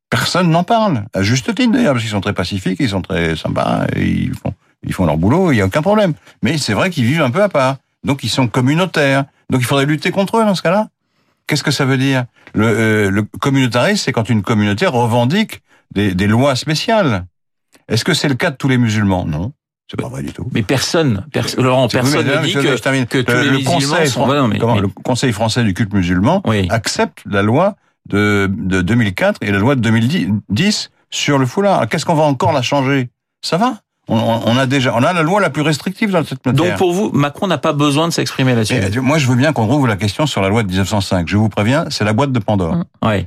Personne 0.09 0.49
n'en 0.49 0.63
parle, 0.63 1.05
à 1.13 1.23
juste 1.23 1.53
titre 1.55 1.71
d'ailleurs, 1.71 1.93
parce 1.93 2.03
qu'ils 2.03 2.11
sont 2.11 2.21
très 2.21 2.33
pacifiques, 2.33 2.77
ils 2.79 2.89
sont 2.89 3.01
très 3.01 3.35
sympas, 3.35 3.85
et 3.95 4.07
ils 4.07 4.33
font, 4.33 4.53
ils 4.83 4.93
font 4.93 5.05
leur 5.05 5.17
boulot, 5.17 5.51
il 5.51 5.55
n'y 5.55 5.61
a 5.61 5.65
aucun 5.65 5.81
problème. 5.81 6.13
Mais 6.43 6.57
c'est 6.57 6.73
vrai 6.73 6.89
qu'ils 6.89 7.05
vivent 7.05 7.21
un 7.23 7.31
peu 7.31 7.41
à 7.41 7.49
part. 7.49 7.77
Donc 8.03 8.23
ils 8.23 8.29
sont 8.29 8.47
communautaires. 8.47 9.25
Donc 9.49 9.61
il 9.61 9.65
faudrait 9.65 9.85
lutter 9.85 10.11
contre 10.11 10.37
eux 10.37 10.45
dans 10.45 10.55
ce 10.55 10.61
cas-là. 10.61 10.89
Qu'est-ce 11.47 11.63
que 11.63 11.71
ça 11.71 11.85
veut 11.85 11.97
dire? 11.97 12.25
Le, 12.53 12.67
euh, 12.67 13.09
le 13.11 13.23
communautarisme, 13.39 14.03
c'est 14.03 14.11
quand 14.11 14.29
une 14.29 14.41
communauté 14.41 14.85
revendique 14.85 15.61
des, 15.93 16.13
des 16.13 16.27
lois 16.27 16.55
spéciales. 16.55 17.25
Est-ce 17.87 18.03
que 18.03 18.13
c'est 18.13 18.29
le 18.29 18.35
cas 18.35 18.51
de 18.51 18.55
tous 18.55 18.67
les 18.67 18.77
musulmans? 18.77 19.25
Non. 19.25 19.53
C'est 19.89 19.99
pas 19.99 20.07
vrai 20.07 20.23
du 20.23 20.33
tout. 20.33 20.47
Mais 20.51 20.63
personne, 20.63 21.25
Laurent, 21.59 21.87
personne 21.87 22.25
ne 22.25 22.43
dit 22.43 22.53
que, 22.53 23.05
que, 23.05 23.21
tous 23.21 23.31
les 23.31 23.51
musulmans 23.51 23.97
conseil, 23.97 24.07
sont... 24.09 24.25
Le 24.25 24.87
Conseil 24.87 25.31
français 25.31 25.63
du 25.63 25.75
culte 25.75 25.93
musulman 25.93 26.41
accepte 26.69 27.21
la 27.25 27.43
loi 27.43 27.75
de, 28.07 28.49
de 28.51 28.81
2004 28.81 29.39
et 29.41 29.51
la 29.51 29.59
loi 29.59 29.75
de 29.75 29.81
2010 29.81 30.91
sur 31.09 31.37
le 31.37 31.45
foulard. 31.45 31.87
Qu'est-ce 31.87 32.05
qu'on 32.05 32.15
va 32.15 32.23
encore 32.23 32.51
la 32.51 32.61
changer? 32.61 33.09
Ça 33.41 33.57
va? 33.57 33.79
On, 34.07 34.17
on, 34.17 34.57
a 34.57 34.67
déjà, 34.67 34.93
on 34.95 35.01
a 35.01 35.13
la 35.13 35.23
loi 35.23 35.41
la 35.41 35.49
plus 35.49 35.63
restrictive 35.63 36.11
dans 36.11 36.23
cette 36.23 36.45
matière. 36.45 36.69
Donc 36.69 36.77
pour 36.77 36.93
vous, 36.93 37.09
Macron 37.11 37.47
n'a 37.47 37.57
pas 37.57 37.73
besoin 37.73 38.07
de 38.07 38.13
s'exprimer 38.13 38.53
là-dessus. 38.53 38.99
Moi, 38.99 39.17
je 39.17 39.27
veux 39.27 39.35
bien 39.35 39.51
qu'on 39.51 39.65
rouvre 39.65 39.87
la 39.87 39.95
question 39.95 40.27
sur 40.27 40.41
la 40.41 40.49
loi 40.49 40.61
de 40.61 40.67
1905. 40.67 41.27
Je 41.27 41.37
vous 41.37 41.49
préviens, 41.49 41.85
c'est 41.89 42.03
la 42.03 42.13
boîte 42.13 42.31
de 42.31 42.37
Pandore. 42.39 42.75
Mm. 42.75 42.83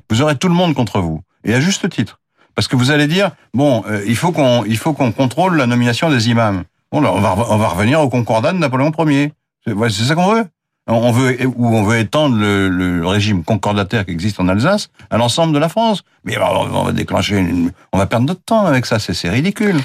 Vous 0.09 0.23
aurez 0.23 0.37
tout 0.37 0.47
le 0.49 0.55
monde 0.55 0.75
contre 0.75 1.01
vous, 1.01 1.21
et 1.43 1.53
à 1.53 1.61
juste 1.61 1.89
titre, 1.89 2.21
parce 2.55 2.69
que 2.69 2.77
vous 2.77 2.93
allez 2.93 3.09
dire, 3.09 3.33
bon, 3.55 3.83
euh, 3.89 4.05
il 4.07 4.17
faut 4.17 4.31
qu'on, 4.31 4.65
il 4.65 4.77
faut 4.77 4.93
qu'on 4.93 5.11
contrôle 5.11 5.57
la 5.57 5.67
nomination 5.67 6.11
des 6.11 6.29
imams. 6.29 6.63
Bon, 6.93 7.05
on 7.05 7.21
va, 7.21 7.35
on 7.37 7.57
va 7.57 7.69
revenir 7.69 8.01
au 8.01 8.09
Concordat 8.09 8.53
de 8.53 8.59
Napoléon 8.59 8.93
Ier. 9.07 9.33
C'est 9.67 10.05
ça 10.05 10.15
qu'on 10.15 10.33
veut? 10.33 10.45
On 10.89 11.13
veut 11.13 11.37
ou 11.57 11.67
on 11.69 11.83
veut 11.83 11.99
étendre 11.99 12.37
le, 12.39 13.07
régime 13.07 13.45
concordataire 13.45 14.05
qui 14.05 14.13
existe 14.13 14.41
en 14.41 14.49
Alsace 14.49 14.91
à 15.11 15.19
l'ensemble 15.19 15.55
de 15.55 15.59
la 15.59 15.69
France. 15.69 16.03
Mais 16.25 16.37
alors, 16.37 16.69
on 16.73 16.85
va 16.85 16.93
déclencher, 16.93 17.45
on 17.93 17.99
va 17.99 18.07
perdre 18.07 18.27
notre 18.27 18.43
temps 18.43 18.67
avec 18.67 18.87
ça. 18.87 18.99
C'est 18.99 19.29
ridicule. 19.29 19.77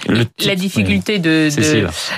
La 0.45 0.55
difficulté 0.55 1.19
de 1.19 1.50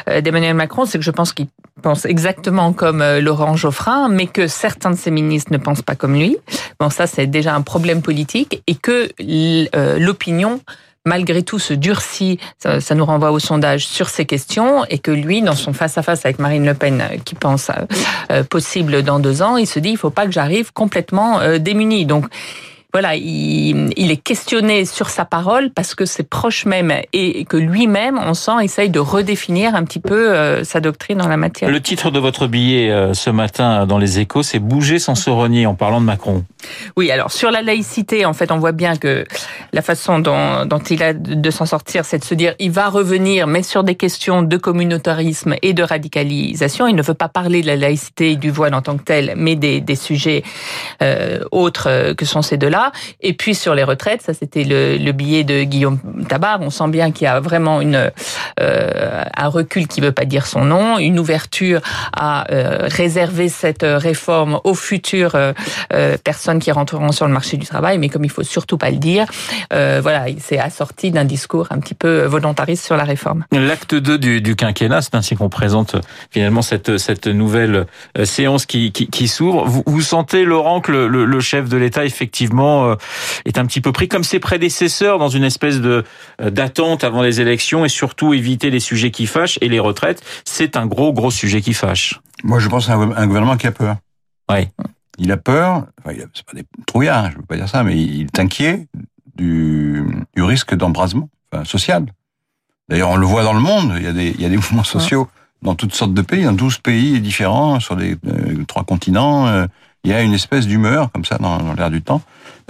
euh, 0.10 0.22
d'Emmanuel 0.22 0.56
Macron, 0.56 0.86
c'est 0.86 0.98
que 0.98 1.04
je 1.04 1.12
pense 1.12 1.34
qu'il 1.34 1.48
pense 1.82 2.06
exactement 2.06 2.74
comme 2.74 3.02
euh, 3.02 3.22
Laurent 3.22 3.56
Geoffrin, 3.56 4.08
mais 4.10 4.28
que 4.28 4.48
certains 4.48 4.92
de 4.92 4.96
ses 4.96 5.12
ministres 5.12 5.52
ne 5.52 5.58
pensent 5.58 5.82
pas 5.82 5.96
comme 5.96 6.16
lui. 6.16 6.38
Bon, 6.80 6.90
ça 6.90 7.08
c'est 7.08 7.28
déjà 7.28 7.54
un 7.56 7.62
problème 7.62 8.02
politique 8.02 8.64
et 8.68 8.76
que 8.76 9.10
euh, 9.20 10.00
l'opinion 10.00 10.62
malgré 11.06 11.44
tout 11.44 11.60
se 11.60 11.74
durcit, 11.74 12.40
ça, 12.58 12.96
nous 12.96 13.06
renvoie 13.06 13.32
au 13.32 13.40
sondage 13.40 13.88
sur 13.88 14.10
ces 14.10 14.26
questions, 14.26 14.86
et 14.90 15.00
que 15.00 15.12
lui, 15.12 15.42
dans 15.42 15.56
son 15.56 15.74
face-à-face 15.74 16.26
avec 16.26 16.40
Marine 16.40 16.66
Le 16.66 16.74
Pen, 16.74 17.02
euh, 17.02 17.18
qui 17.24 17.36
pense 17.36 17.70
euh, 17.70 17.86
euh, 18.32 18.44
possible 18.44 19.04
dans 19.04 19.20
deux 19.20 19.42
ans, 19.42 19.58
il 19.58 19.68
se 19.68 19.80
dit, 19.80 19.92
il 19.92 19.98
faut 19.98 20.10
pas 20.10 20.26
que 20.26 20.32
j'arrive 20.32 20.74
complètement 20.74 21.40
démuni. 21.60 22.06
Donc, 22.06 22.26
voilà, 22.96 23.18
il, 23.18 23.92
il, 23.98 24.10
est 24.10 24.16
questionné 24.16 24.86
sur 24.86 25.10
sa 25.10 25.26
parole 25.26 25.70
parce 25.70 25.96
que 25.96 26.06
ses 26.06 26.24
proches 26.24 26.66
même 26.66 26.94
et 27.12 27.44
que 27.44 27.58
lui-même, 27.58 28.18
on 28.26 28.34
sent, 28.34 28.54
essaye 28.64 28.90
de 28.90 29.00
redéfinir 29.00 29.76
un 29.76 29.84
petit 29.84 30.00
peu 30.00 30.34
euh, 30.34 30.64
sa 30.64 30.80
doctrine 30.80 31.22
en 31.22 31.28
la 31.28 31.36
matière. 31.36 31.70
Le 31.70 31.82
titre 31.82 32.10
de 32.10 32.20
votre 32.20 32.48
billet 32.48 32.90
euh, 32.92 33.14
ce 33.14 33.30
matin 33.30 33.86
dans 33.86 33.98
les 33.98 34.20
Échos, 34.20 34.44
c'est 34.44 34.60
Bouger 34.60 34.98
sans 34.98 35.16
se 35.16 35.30
renier 35.30 35.66
en 35.66 35.76
parlant 35.76 36.00
de 36.00 36.06
Macron. 36.06 36.46
Oui, 36.96 37.12
alors 37.12 37.34
sur 37.34 37.52
la 37.52 37.62
laïcité, 37.62 38.26
en 38.26 38.32
fait, 38.32 38.50
on 38.50 38.60
voit 38.60 38.72
bien 38.72 38.96
que 38.96 39.26
la 39.76 39.82
façon 39.82 40.20
dont, 40.20 40.66
dont 40.66 40.80
il 40.80 41.04
a 41.04 41.14
de 41.14 41.52
s'en 41.52 41.66
sortir, 41.66 42.06
c'est 42.06 42.20
de 42.20 42.24
se 42.24 42.34
dire 42.34 42.56
il 42.60 42.72
va 42.72 42.90
revenir, 42.90 43.46
mais 43.46 43.62
sur 43.62 43.84
des 43.84 43.96
questions 43.96 44.42
de 44.42 44.58
communautarisme 44.58 45.56
et 45.62 45.74
de 45.74 45.84
radicalisation. 45.84 46.88
Il 46.88 46.96
ne 46.96 47.04
veut 47.04 47.14
pas 47.14 47.28
parler 47.28 47.62
de 47.62 47.68
la 47.68 47.76
laïcité 47.76 48.32
et 48.32 48.36
du 48.38 48.50
voile 48.50 48.74
en 48.74 48.82
tant 48.82 48.98
que 48.98 49.04
tel, 49.04 49.34
mais 49.36 49.56
des, 49.56 49.82
des 49.82 49.96
sujets 49.96 50.44
euh, 51.04 51.40
autres 51.52 52.14
que 52.14 52.26
sont 52.26 52.42
ces 52.42 52.58
deux-là. 52.58 52.94
Et 53.20 53.34
puis 53.34 53.54
sur 53.54 53.76
les 53.76 53.84
retraites, 53.84 54.22
ça 54.22 54.34
c'était 54.34 54.64
le, 54.64 54.98
le, 54.98 55.12
billet 55.12 55.44
de 55.44 55.64
Guillaume 55.64 56.00
Tabar. 56.30 56.62
On 56.62 56.70
sent 56.70 56.88
bien 56.88 57.12
qu'il 57.12 57.26
y 57.26 57.28
a 57.28 57.42
vraiment 57.42 57.82
une, 57.82 58.12
euh, 58.60 59.24
un 59.36 59.48
recul 59.48 59.88
qui 59.88 60.00
veut 60.00 60.14
pas 60.14 60.26
dire 60.26 60.48
son 60.48 60.64
nom, 60.64 60.98
une 61.00 61.20
ouverture 61.20 61.82
à 62.14 62.50
euh, 62.52 62.88
réserver 62.88 63.50
cette 63.50 63.84
réforme 63.84 64.60
aux 64.64 64.74
futures 64.74 65.36
euh, 65.36 65.54
euh, 65.94 66.18
personnes 66.24 66.60
qui 66.60 66.72
rentreront 66.72 67.12
sur 67.12 67.28
le 67.28 67.34
marché 67.34 67.58
du 67.58 67.66
travail. 67.66 67.98
Mais 67.98 68.10
comme 68.10 68.24
il 68.24 68.32
faut 68.32 68.44
surtout 68.44 68.78
pas 68.78 68.92
le 68.92 68.98
dire, 68.98 69.26
euh, 69.74 70.00
voilà, 70.02 70.30
il 70.30 70.42
s'est 70.42 70.60
assorti 70.60 71.12
d'un 71.12 71.26
discours 71.26 71.68
un 71.72 71.80
petit 71.80 71.96
peu 71.96 72.24
volontariste 72.26 72.86
sur 72.86 72.98
la 72.98 73.04
réforme. 73.04 73.46
L'acte 73.52 73.96
2 73.96 74.18
du, 74.18 74.42
du 74.42 74.56
quinquennat, 74.56 75.02
c'est 75.02 75.16
ainsi 75.16 75.36
qu'on 75.36 75.50
présente 75.50 75.96
finalement 76.32 76.62
cette, 76.62 76.98
cette 76.98 77.28
nouvelle 77.28 77.86
séance 78.24 78.66
qui, 78.66 78.92
qui, 78.92 79.08
qui 79.08 79.28
s'ouvre. 79.28 79.66
Vous, 79.66 79.84
vous 79.86 80.02
sentez, 80.02 80.46
Laurent, 80.46 80.82
que 80.82 80.92
le, 80.92 81.08
le, 81.08 81.26
le 81.26 81.40
chef 81.40 81.70
de 81.70 81.78
l'État, 81.78 82.06
effectivement, 82.06 82.86
euh, 82.86 82.96
est 83.46 83.58
un 83.58 83.66
petit 83.66 83.82
peu 83.82 83.92
pris 83.92 84.08
comme 84.08 84.24
ses 84.24 84.40
prédécesseurs 84.40 85.20
dans 85.20 85.30
une 85.30 85.44
espèce 85.44 85.82
de 85.82 86.04
euh, 86.42 86.50
d'attente 86.50 87.04
avant 87.04 87.22
les 87.22 87.42
élections 87.42 87.86
et 87.86 87.90
surtout 87.90 88.34
éviter 88.34 88.70
les 88.70 88.80
sujets 88.80 89.12
qui 89.12 89.28
fâchent 89.28 89.58
et 89.62 89.70
les 89.70 89.80
retraites, 89.80 90.22
c'est 90.46 90.78
un 90.78 90.86
gros 90.86 91.14
gros 91.14 91.32
sujet 91.32 91.62
qui 91.62 91.74
fâche. 91.74 92.20
Moi, 92.44 92.60
je 92.60 92.70
pense 92.70 92.90
à 92.90 92.94
un 92.94 93.28
gouvernement 93.28 93.58
qui 93.58 93.68
a 93.68 93.72
peur. 93.72 93.98
Oui. 94.52 94.68
Il 95.18 95.32
a 95.32 95.38
peur, 95.38 95.86
enfin, 96.04 96.18
c'est 96.34 96.46
pas 96.46 96.54
des 96.54 96.66
trouillards, 96.86 97.32
je 97.32 97.38
veux 97.38 97.44
pas 97.44 97.56
dire 97.56 97.70
ça, 97.70 97.84
mais 97.84 97.96
il 97.96 98.24
est 98.24 98.40
inquiet 98.40 98.88
du, 99.36 100.04
du 100.36 100.44
risque 100.44 100.76
d'embrasement 100.76 101.30
enfin, 101.52 101.66
social. 101.66 102.06
D'ailleurs, 102.90 103.10
on 103.10 103.18
le 103.18 103.26
voit 103.26 103.44
dans 103.44 103.54
le 103.54 103.60
monde, 103.60 103.94
il 103.98 104.04
y 104.04 104.08
a 104.08 104.14
des, 104.14 104.30
il 104.30 104.42
y 104.42 104.46
a 104.46 104.50
des 104.50 104.56
mouvements 104.64 104.84
sociaux 104.84 105.28
dans 105.62 105.76
toutes 105.76 105.94
sortes 105.94 106.14
de 106.14 106.22
pays, 106.22 106.44
dans 106.44 106.54
12 106.54 106.78
pays 106.80 107.20
différents, 107.20 107.80
sur 107.80 107.96
les 107.96 108.16
euh, 108.28 108.64
trois 108.68 108.84
continents. 108.84 109.48
Euh, 109.48 109.66
il 110.04 110.12
y 110.12 110.14
a 110.14 110.22
une 110.22 110.34
espèce 110.34 110.68
d'humeur, 110.68 111.12
comme 111.12 111.26
ça, 111.26 111.38
dans, 111.40 111.58
dans 111.58 111.74
l'air 111.74 111.90
du 111.90 112.04
temps, 112.04 112.22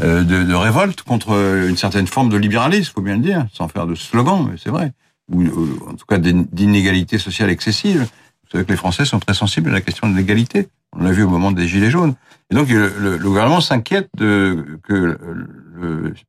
euh, 0.01 0.23
de, 0.23 0.43
de, 0.43 0.53
révolte 0.53 1.01
contre 1.01 1.31
une 1.67 1.75
certaine 1.75 2.07
forme 2.07 2.29
de 2.29 2.37
libéralisme, 2.37 2.93
faut 2.95 3.01
bien 3.01 3.17
le 3.17 3.21
dire, 3.21 3.45
sans 3.53 3.67
faire 3.67 3.85
de 3.85 3.95
slogan, 3.95 4.47
mais 4.49 4.57
c'est 4.57 4.69
vrai. 4.69 4.93
Ou, 5.29 5.43
ou, 5.43 5.89
en 5.89 5.95
tout 5.95 6.05
cas 6.07 6.17
d'inégalité 6.17 7.17
sociale 7.17 7.49
excessive. 7.49 8.01
Vous 8.01 8.51
savez 8.51 8.63
que 8.63 8.71
les 8.71 8.77
Français 8.77 9.03
sont 9.03 9.19
très 9.19 9.33
sensibles 9.33 9.69
à 9.69 9.73
la 9.73 9.81
question 9.81 10.07
de 10.07 10.15
l'égalité. 10.15 10.69
On 10.93 11.03
l'a 11.03 11.11
vu 11.11 11.23
au 11.23 11.29
moment 11.29 11.51
des 11.51 11.67
Gilets 11.67 11.91
jaunes. 11.91 12.13
Et 12.51 12.55
donc, 12.55 12.69
le, 12.69 12.93
le, 12.99 13.17
le 13.17 13.27
gouvernement 13.27 13.59
s'inquiète 13.59 14.07
de 14.15 14.79
que 14.83 15.17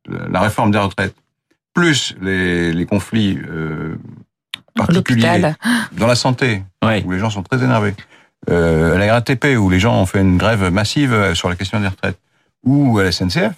la 0.08 0.40
réforme 0.40 0.70
des 0.70 0.78
retraites, 0.78 1.14
plus 1.74 2.14
les, 2.20 2.72
les 2.72 2.86
conflits 2.86 3.38
euh, 3.48 3.96
particuliers 4.74 5.52
dans 5.92 6.06
la 6.06 6.14
santé, 6.14 6.62
où 7.04 7.10
les 7.10 7.18
gens 7.18 7.30
sont 7.30 7.42
très 7.42 7.62
énervés, 7.62 7.94
euh, 8.50 8.94
à 8.94 8.98
la 8.98 9.12
RATP, 9.12 9.56
où 9.58 9.70
les 9.70 9.80
gens 9.80 10.00
ont 10.00 10.06
fait 10.06 10.20
une 10.20 10.38
grève 10.38 10.70
massive 10.70 11.34
sur 11.34 11.48
la 11.48 11.56
question 11.56 11.80
des 11.80 11.88
retraites, 11.88 12.18
ou 12.64 12.98
à 12.98 13.04
la 13.04 13.12
SNCF, 13.12 13.54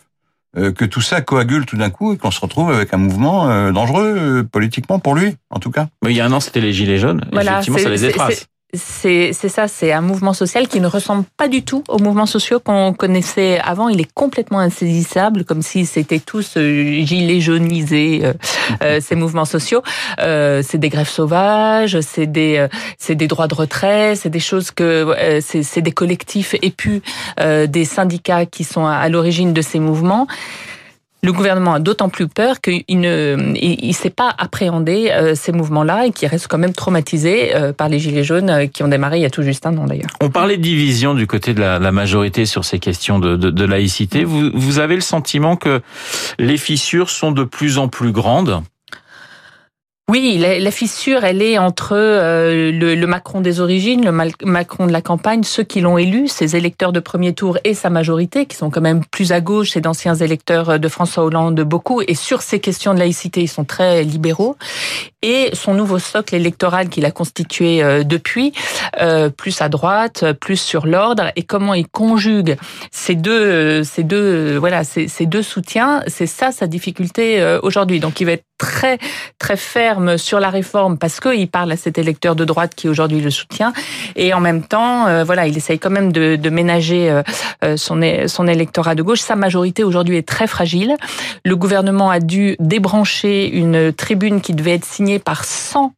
euh, 0.57 0.73
que 0.73 0.87
tout 0.87 1.03
ça 1.03 1.21
coagule 1.21 1.67
tout 1.67 1.77
d'un 1.77 1.91
coup 1.91 2.15
et 2.15 2.17
qu'on 2.17 2.31
se 2.31 2.41
retrouve 2.41 2.71
avec 2.71 2.95
un 2.95 2.97
mouvement 2.97 3.51
euh, 3.51 3.71
dangereux 3.71 4.17
euh, 4.19 4.43
politiquement 4.43 4.99
pour 4.99 5.15
lui, 5.15 5.37
en 5.51 5.59
tout 5.59 5.71
cas. 5.71 5.89
Mais 6.03 6.11
il 6.11 6.17
y 6.17 6.21
a 6.23 6.25
un 6.25 6.33
an, 6.33 6.41
c'était 6.41 6.63
les 6.63 6.73
Gilets 6.73 6.97
jaunes. 6.97 7.23
Voilà, 7.33 7.53
Effectivement, 7.53 7.79
ça 7.79 7.91
les 7.91 8.07
efface. 8.07 8.47
C'est 8.75 9.33
ça, 9.33 9.67
c'est 9.67 9.93
un 9.93 10.03
mouvement 10.03 10.35
social 10.35 10.69
qui 10.69 10.81
ne 10.81 10.89
ressemble 10.89 11.25
pas 11.39 11.49
du 11.49 11.63
tout 11.63 11.83
aux 11.89 11.99
mouvements 11.99 12.27
sociaux 12.27 12.61
qu'on 12.61 12.93
connaissait 12.93 13.59
avant. 13.61 13.89
Il 13.89 13.99
est 13.99 14.13
complètement 14.13 14.59
insaisissable, 14.59 15.47
comme 15.47 15.63
si 15.63 15.87
c'était 15.87 16.19
tous 16.19 16.59
euh, 16.59 17.01
gilets 17.03 17.41
jaunisés, 17.41 18.21
euh, 18.25 18.35
euh, 18.83 19.01
ces 19.03 19.15
mouvements 19.15 19.47
sociaux. 19.47 19.83
Euh, 20.21 20.63
c'est 20.63 20.77
des 20.77 20.91
grèves 20.91 21.09
sauvages, 21.09 21.99
c'est 22.03 22.27
des, 22.27 22.67
c'est 22.99 23.15
des 23.15 23.27
droits 23.27 23.49
de 23.49 23.55
retrait, 23.55 24.17
c'est 24.17 24.29
des 24.29 24.39
choses 24.39 24.71
que, 24.71 25.17
c'est 25.41 25.81
des 25.81 25.93
collectifs 25.93 26.55
épus, 26.61 27.01
des 27.39 27.85
syndicats 27.87 28.45
qui 28.45 28.65
sont 28.65 28.85
à, 28.85 28.97
à 28.97 29.09
l'origine 29.09 29.55
de 29.55 29.63
ces 29.63 29.79
mouvements. 29.79 30.27
Le 31.23 31.33
gouvernement 31.33 31.75
a 31.75 31.81
d'autant 31.81 32.09
plus 32.09 32.29
peur 32.29 32.61
qu'il 32.61 33.01
ne 33.01 33.53
il, 33.57 33.95
sait 33.95 34.11
pas 34.11 34.33
appréhender 34.39 35.11
euh, 35.11 35.35
ces 35.35 35.51
mouvements-là 35.51 36.07
et 36.07 36.13
qu'il 36.13 36.29
reste 36.29 36.47
quand 36.47 36.59
même 36.59 36.73
traumatisé 36.73 37.57
euh, 37.57 37.73
par 37.73 37.89
les 37.89 37.99
gilets 37.99 38.23
jaunes 38.23 38.51
euh, 38.51 38.67
qui 38.67 38.85
ont 38.85 38.89
démarré 38.89 39.19
il 39.19 39.23
y 39.23 39.27
a 39.27 39.31
tout 39.31 39.43
juste 39.43 39.67
un 39.67 39.77
an 39.79 39.87
d'ailleurs. 39.87 40.11
On 40.21 40.31
parlait 40.31 40.57
de 40.57 40.63
division 40.63 41.15
du 41.15 41.27
côté 41.27 41.55
de 41.55 41.61
la, 41.61 41.79
majorité 41.91 42.47
sur 42.47 42.65
ces 42.65 42.79
questions 42.79 43.19
de, 43.19 43.35
de, 43.35 43.51
de 43.51 43.65
laïcité. 43.65 44.23
Vous, 44.23 44.51
vous 44.55 44.79
avez 44.79 44.95
le 44.95 45.01
sentiment 45.01 45.57
que 45.57 45.81
les 46.39 46.57
fissures 46.57 47.11
sont 47.11 47.33
de 47.33 47.43
plus 47.43 47.79
en 47.79 47.89
plus 47.89 48.13
grandes? 48.13 48.63
Oui, 50.11 50.39
la, 50.39 50.71
fissure, 50.71 51.23
elle 51.25 51.43
est 51.43 51.59
entre 51.59 51.93
euh, 51.95 52.73
le, 52.73 52.95
le, 52.95 53.07
Macron 53.07 53.43
des 53.43 53.61
origines, 53.61 54.03
le 54.03 54.13
Macron 54.43 54.87
de 54.87 54.93
la 54.93 55.03
campagne, 55.03 55.43
ceux 55.43 55.65
qui 55.65 55.83
l'ont 55.83 55.99
élu, 55.99 56.29
ses 56.29 56.57
électeurs 56.57 56.93
de 56.93 57.01
premier 57.01 57.35
tour 57.35 57.59
et 57.63 57.75
sa 57.75 57.91
majorité, 57.91 58.47
qui 58.47 58.57
sont 58.57 58.71
quand 58.71 58.81
même 58.81 59.05
plus 59.05 59.33
à 59.33 59.43
gauche, 59.43 59.73
c'est 59.73 59.83
d'anciens 59.83 60.15
électeurs 60.15 60.81
de 60.81 60.89
François 60.89 61.25
Hollande 61.25 61.61
beaucoup, 61.61 62.01
et 62.01 62.15
sur 62.15 62.41
ces 62.41 62.59
questions 62.59 62.95
de 62.95 62.99
laïcité, 62.99 63.43
ils 63.43 63.49
sont 63.49 63.65
très 63.65 64.03
libéraux, 64.03 64.57
et 65.23 65.51
son 65.53 65.75
nouveau 65.75 65.99
socle 65.99 66.35
électoral 66.35 66.89
qu'il 66.89 67.05
a 67.05 67.11
constitué 67.11 67.83
euh, 67.83 68.05
depuis, 68.05 68.53
euh, 69.01 69.31
plus 69.31 69.61
à 69.61 69.69
droite, 69.69 70.25
plus 70.41 70.61
sur 70.61 70.87
l'ordre, 70.87 71.33
et 71.37 71.43
comment 71.43 71.75
il 71.75 71.89
conjugue 71.89 72.57
ces 72.91 73.15
deux, 73.15 73.83
ces 73.85 74.05
deux, 74.05 74.57
voilà, 74.57 74.85
ces, 74.85 75.09
deux 75.27 75.43
soutiens, 75.43 76.03
c'est 76.07 76.27
ça 76.27 76.53
sa 76.53 76.67
difficulté 76.67 77.59
aujourd'hui. 77.63 78.01
Donc 78.01 78.21
il 78.21 78.25
va 78.25 78.33
être 78.33 78.45
très 78.59 78.99
très 79.39 79.57
ferme 79.57 80.19
sur 80.19 80.41
la 80.41 80.51
réforme 80.51 80.99
parce 80.99 81.21
qu'il 81.21 81.49
parle 81.49 81.71
à 81.73 81.77
cet 81.77 81.97
électeur 81.97 82.35
de 82.35 82.45
droite 82.45 82.75
qui 82.75 82.89
aujourd'hui 82.89 83.21
le 83.21 83.31
soutient 83.31 83.73
et 84.17 84.35
en 84.35 84.41
même 84.41 84.63
temps 84.63 85.07
euh, 85.07 85.23
voilà 85.23 85.47
il 85.47 85.57
essaye 85.57 85.79
quand 85.79 85.91
même 85.91 86.13
de, 86.13 86.35
de 86.35 86.51
ménager 86.51 87.09
euh, 87.65 87.77
son 87.77 87.99
son 88.27 88.47
électorat 88.47 88.95
de 88.95 89.03
gauche. 89.03 89.21
Sa 89.21 89.37
majorité 89.37 89.85
aujourd'hui 89.85 90.17
est 90.17 90.27
très 90.27 90.47
fragile. 90.47 90.97
Le 91.45 91.57
gouvernement 91.57 92.11
a 92.11 92.21
dû 92.21 92.57
débrancher 92.59 93.49
une 93.49 93.93
tribune 93.93 94.41
qui 94.41 94.55
devait 94.55 94.75
être 94.75 94.85
signée 94.85 95.08
par 95.19 95.45
100 95.45 95.93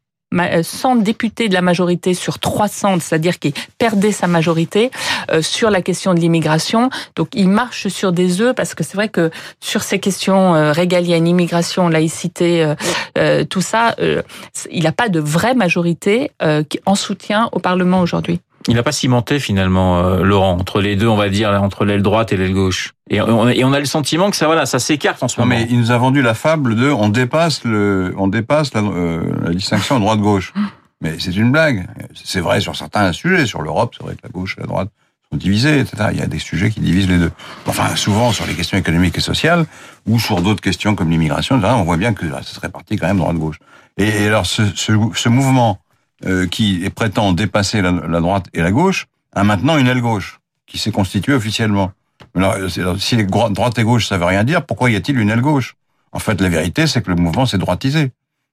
100 0.63 0.97
députés 0.97 1.49
de 1.49 1.55
la 1.55 1.61
majorité 1.61 2.15
sur 2.15 2.39
300, 2.39 3.01
c'est-à-dire 3.01 3.39
qu'il 3.39 3.53
perdait 3.79 4.13
sa 4.13 4.29
majorité 4.29 4.91
euh, 5.33 5.43
sur 5.43 5.71
la 5.71 5.83
question 5.83 6.15
de 6.15 6.21
l'immigration. 6.21 6.89
Donc 7.17 7.31
il 7.35 7.49
marche 7.49 7.89
sur 7.89 8.13
des 8.13 8.41
œufs 8.41 8.55
parce 8.55 8.75
que 8.75 8.85
c'est 8.85 8.95
vrai 8.95 9.09
que 9.09 9.31
sur 9.61 9.83
ces 9.83 9.99
questions 9.99 10.55
euh, 10.55 10.73
régaliennes, 10.73 11.27
immigration, 11.27 11.89
laïcité, 11.89 12.63
euh, 12.63 12.75
euh 13.19 13.45
tout 13.45 13.61
ça, 13.61 13.97
euh, 14.01 14.23
il 14.71 14.85
n'a 14.85 14.93
pas 14.93 15.09
de 15.09 15.19
vraie 15.19 15.55
majorité 15.55 16.31
euh, 16.43 16.63
en 16.87 16.95
soutien 16.95 17.49
au 17.53 17.59
Parlement 17.59 18.01
aujourd'hui. 18.01 18.41
Il 18.69 18.75
n'a 18.75 18.83
pas 18.83 18.93
cimenté 18.93 19.39
finalement, 19.39 20.01
euh, 20.01 20.23
Laurent, 20.23 20.53
entre 20.53 20.81
les 20.81 20.95
deux, 20.95 21.09
on 21.09 21.17
va 21.17 21.31
dire, 21.31 21.51
entre 21.63 21.85
l'aile 21.85 22.03
droite 22.03 22.33
et 22.33 22.37
l'aile 22.37 22.53
gauche. 22.53 22.93
Et 23.09 23.21
on, 23.21 23.49
et 23.49 23.65
on, 23.65 23.73
a 23.73 23.79
le 23.81 23.87
sentiment 23.87 24.31
que 24.31 24.37
ça, 24.37 24.47
voilà, 24.47 24.67
ça 24.67 24.79
s'écarte 24.79 25.23
en 25.23 25.29
ce 25.29 25.41
non, 25.41 25.47
moment. 25.47 25.59
Mais 25.59 25.67
il 25.71 25.79
nous 25.79 25.91
a 25.91 25.97
vendu 25.97 26.21
la 26.21 26.35
fable 26.35 26.77
de, 26.77 26.91
on 26.91 27.09
dépasse 27.09 27.65
le, 27.65 28.15
on 28.19 28.29
dépasse 28.29 28.75
la, 28.75 28.83
euh, 28.83 29.23
la 29.45 29.51
distinction 29.51 29.99
droite-gauche. 29.99 30.53
Mais 31.01 31.15
c'est 31.19 31.35
une 31.35 31.51
blague. 31.51 31.89
C'est 32.15 32.41
vrai 32.41 32.61
sur 32.61 32.77
certains 32.77 33.13
sujets, 33.13 33.47
sur 33.47 33.63
l'Europe, 33.63 33.95
c'est 33.97 34.05
vrai 34.05 34.15
que 34.15 34.21
la 34.23 34.29
gauche 34.29 34.57
et 34.59 34.61
la 34.61 34.67
droite 34.67 34.91
sont 35.31 35.39
divisés, 35.39 35.81
etc. 35.81 36.09
Il 36.13 36.19
y 36.19 36.23
a 36.23 36.27
des 36.27 36.39
sujets 36.39 36.71
qui 36.71 36.81
divisent 36.81 37.09
les 37.09 37.17
deux. 37.17 37.33
Enfin, 37.67 37.97
souvent 37.97 38.33
sur 38.33 38.47
les 38.47 38.55
questions 38.55 38.77
économiques 38.77 39.17
et 39.17 39.23
sociales, 39.23 39.65
ou 40.07 40.19
sur 40.19 40.43
d'autres 40.43 40.61
questions 40.61 40.95
comme 40.95 41.09
l'immigration, 41.11 41.59
on 41.63 41.85
voit 41.85 41.97
bien 41.97 42.13
que 42.13 42.29
ça 42.29 42.43
se 42.43 42.61
répartit 42.61 42.97
quand 42.97 43.07
même 43.07 43.19
droite-gauche. 43.19 43.59
Et, 43.97 44.09
et, 44.09 44.27
alors, 44.27 44.45
ce, 44.45 44.63
ce, 44.75 44.93
ce 45.15 45.29
mouvement 45.31 45.79
euh, 46.27 46.47
qui 46.47 46.89
prétend 46.95 47.33
dépasser 47.33 47.83
la, 47.83 48.21
droite 48.21 48.47
et 48.53 48.61
la 48.61 48.71
gauche, 48.71 49.07
a 49.33 49.45
maintenant 49.45 49.77
une 49.79 49.87
aile 49.87 50.01
gauche 50.01 50.41
qui 50.67 50.79
s'est 50.79 50.93
constituée 50.93 51.35
officiellement. 51.35 51.93
Alors, 52.35 52.57
si 52.99 53.17
droite 53.25 53.79
et 53.79 53.83
gauche, 53.83 54.07
ça 54.07 54.19
veut 54.19 54.25
rien 54.25 54.45
dire, 54.45 54.65
pourquoi 54.65 54.91
y 54.91 54.97
a-t-il 54.97 55.19
une 55.19 55.31
aile 55.31 55.41
gauche? 55.41 55.77
En 56.13 56.19
fait, 56.19 56.41
la 56.41 56.49
vérité, 56.49 56.87
c'est 56.87 57.03
que 57.03 57.11
le 57.11 57.17
mouvement 57.17 57.47
s'est 57.47 57.59
droitisé. 57.59 58.13